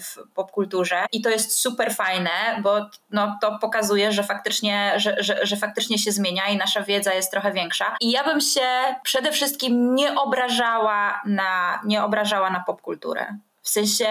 [0.00, 1.06] w popkulturze.
[1.12, 2.30] I to jest super fajne,
[2.62, 7.14] bo no, to pokazuje, że faktycznie, że, że, że faktycznie się zmienia i nasza wiedza
[7.14, 7.96] jest trochę większa.
[8.00, 8.68] I ja bym się
[9.02, 13.36] przede wszystkim nie obrażała na, nie obrażała na popkulturę
[13.66, 14.06] W sensie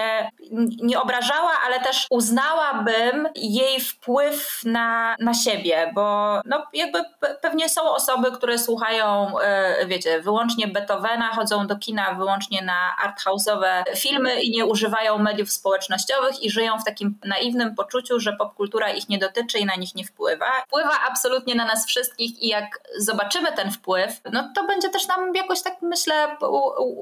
[0.82, 6.98] nie obrażała, ale też uznałabym jej wpływ na, na siebie, bo no jakby
[7.42, 13.82] pewnie są osoby, które słuchają, e, wiecie, wyłącznie Beethovena, chodzą do kina wyłącznie na arthouse'owe
[13.96, 19.08] filmy i nie używają mediów społecznościowych i żyją w takim naiwnym poczuciu, że popkultura ich
[19.08, 20.46] nie dotyczy i na nich nie wpływa.
[20.66, 25.34] Wpływa absolutnie na nas wszystkich i jak zobaczymy ten wpływ, no to będzie też nam
[25.34, 26.36] jakoś tak myślę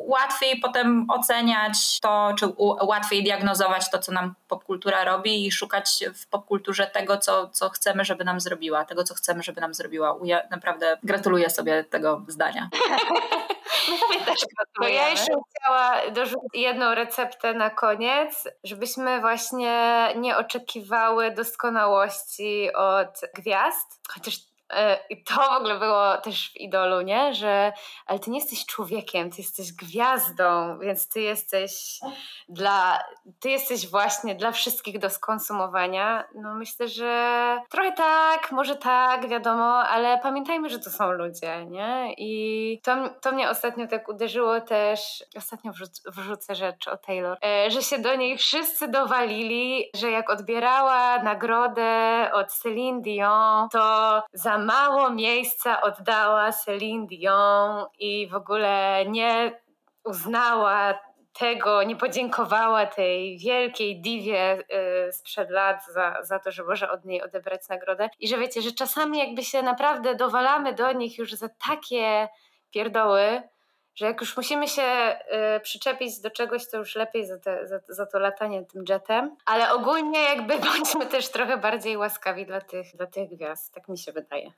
[0.06, 2.43] łatwiej potem oceniać to, czy
[2.82, 8.04] łatwiej diagnozować to, co nam popkultura robi i szukać w popkulturze tego, co, co chcemy,
[8.04, 10.18] żeby nam zrobiła, tego, co chcemy, żeby nam zrobiła.
[10.24, 12.68] Ja naprawdę gratuluję sobie tego zdania.
[13.90, 14.96] My sobie też gratulujemy.
[14.96, 24.00] Ja jeszcze chciała dorzucić jedną receptę na koniec, żebyśmy właśnie nie oczekiwały doskonałości od gwiazd,
[24.08, 24.53] chociaż
[25.10, 27.34] I to w ogóle było też w idolu, nie?
[27.34, 27.72] Że
[28.06, 32.00] ale ty nie jesteś człowiekiem, ty jesteś gwiazdą, więc ty jesteś
[32.48, 32.98] dla,
[33.40, 36.24] ty jesteś właśnie dla wszystkich do skonsumowania.
[36.34, 42.14] No myślę, że trochę tak, może tak, wiadomo, ale pamiętajmy, że to są ludzie, nie?
[42.18, 47.70] I to, to mnie ostatnio tak uderzyło też, ostatnio wrzuc, wrzucę rzecz o Taylor, e,
[47.70, 54.53] że się do niej wszyscy dowalili, że jak odbierała nagrodę od Celine Dion, to za
[54.58, 59.60] mało miejsca oddała Celine Dion i w ogóle nie
[60.04, 60.98] uznała
[61.38, 64.58] tego, nie podziękowała tej wielkiej diwie
[65.08, 68.08] y, sprzed lat za, za to, że może od niej odebrać nagrodę.
[68.20, 72.28] I że wiecie, że czasami jakby się naprawdę dowalamy do nich już za takie
[72.70, 73.42] pierdoły,
[73.94, 74.82] że jak już musimy się
[75.56, 79.36] y, przyczepić do czegoś, to już lepiej za, te, za, za, to latanie tym jetem.
[79.46, 83.98] Ale ogólnie jakby bądźmy też trochę bardziej łaskawi dla tych, dla tych gwiazd, tak mi
[83.98, 84.52] się wydaje.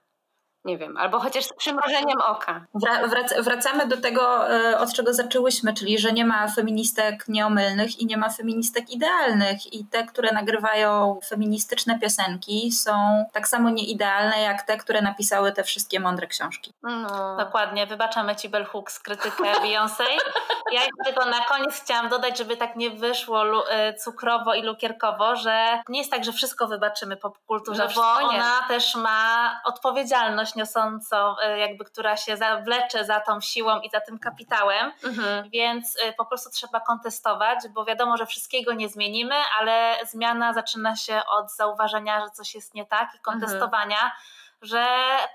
[0.64, 2.66] Nie wiem, albo chociaż z przymrożeniem oka.
[3.08, 8.06] Wrac wracamy do tego, e, od czego zaczęłyśmy, czyli że nie ma feministek nieomylnych i
[8.06, 9.72] nie ma feministek idealnych.
[9.72, 15.64] I te, które nagrywają feministyczne piosenki, są tak samo nieidealne, jak te, które napisały te
[15.64, 16.72] wszystkie mądre książki.
[16.82, 17.36] No.
[17.36, 20.04] Dokładnie, wybaczamy ci Bell Hooks krytykę Beyoncé.
[20.72, 25.82] Ja tylko na koniec chciałam dodać, żeby tak nie wyszło e, cukrowo i lukierkowo, że
[25.88, 31.58] nie jest tak, że wszystko wybaczymy popkulturze, no, bo ona też ma odpowiedzialność niosącą, e,
[31.58, 35.50] jakby, która się zawlecze za tą siłą i za tym kapitałem, mhm.
[35.50, 40.96] więc e, po prostu trzeba kontestować, bo wiadomo, że wszystkiego nie zmienimy, ale zmiana zaczyna
[40.96, 44.02] się od zauważenia, że coś jest nie tak i kontestowania.
[44.02, 44.12] Mhm
[44.62, 44.86] że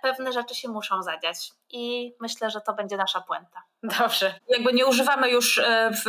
[0.01, 1.51] pewne rzeczy się muszą zadziać.
[1.69, 3.63] I myślę, że to będzie nasza puenta.
[3.83, 4.33] Dobrze.
[4.49, 6.07] Jakby nie używamy już e, w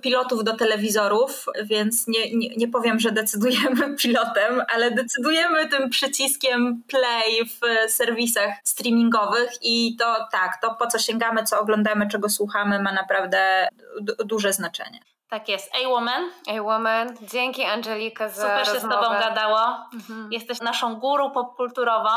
[0.00, 6.82] pilotów do telewizorów, więc nie, nie, nie powiem, że decydujemy pilotem, ale decydujemy tym przyciskiem
[6.88, 12.82] play w serwisach streamingowych i to tak, to po co sięgamy, co oglądamy, czego słuchamy
[12.82, 13.68] ma naprawdę
[14.24, 15.00] duże znaczenie.
[15.28, 15.70] Tak jest.
[15.74, 16.30] A-Woman.
[16.48, 17.16] A-Woman.
[17.22, 18.80] Dzięki Angelika za Super rozmowę.
[18.80, 19.60] się z Tobą gadało.
[19.94, 20.32] Mhm.
[20.32, 22.10] Jesteś naszą guru popkulturową.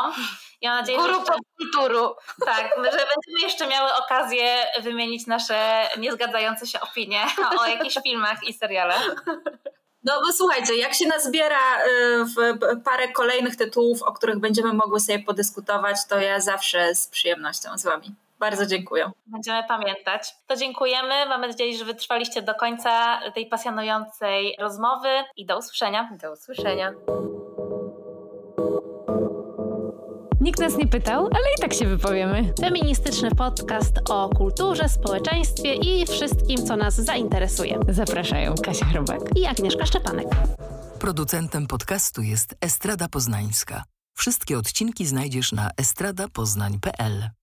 [0.61, 2.15] Ja mam nadzieję, guru że popkulturu.
[2.45, 7.21] Tak, że będziemy jeszcze miały okazję wymienić nasze niezgadzające się opinie
[7.59, 9.25] o jakichś filmach i serialach.
[10.03, 12.35] No bo słuchajcie, jak się nazbiera y, w
[12.83, 17.83] parę kolejnych tytułów, o których będziemy mogły sobie podyskutować, to ja zawsze z przyjemnością z
[17.83, 18.15] Wami.
[18.39, 19.11] Bardzo dziękuję.
[19.25, 20.33] Będziemy pamiętać.
[20.47, 21.25] To dziękujemy.
[21.29, 26.09] Mamy nadzieję, że wytrwaliście do końca tej pasjonującej rozmowy i do usłyszenia.
[26.21, 26.91] Do usłyszenia.
[30.41, 32.53] Nikt nas nie pytał, ale i tak się wypowiemy.
[32.59, 37.79] Feministyczny podcast o kulturze, społeczeństwie i wszystkim, co nas zainteresuje.
[37.89, 40.27] Zapraszają Kasia Chrobak i Agnieszka Szczepanek.
[40.99, 43.83] Producentem podcastu jest Estrada Poznańska.
[44.13, 47.36] Wszystkie odcinki znajdziesz na estradapoznań.pl.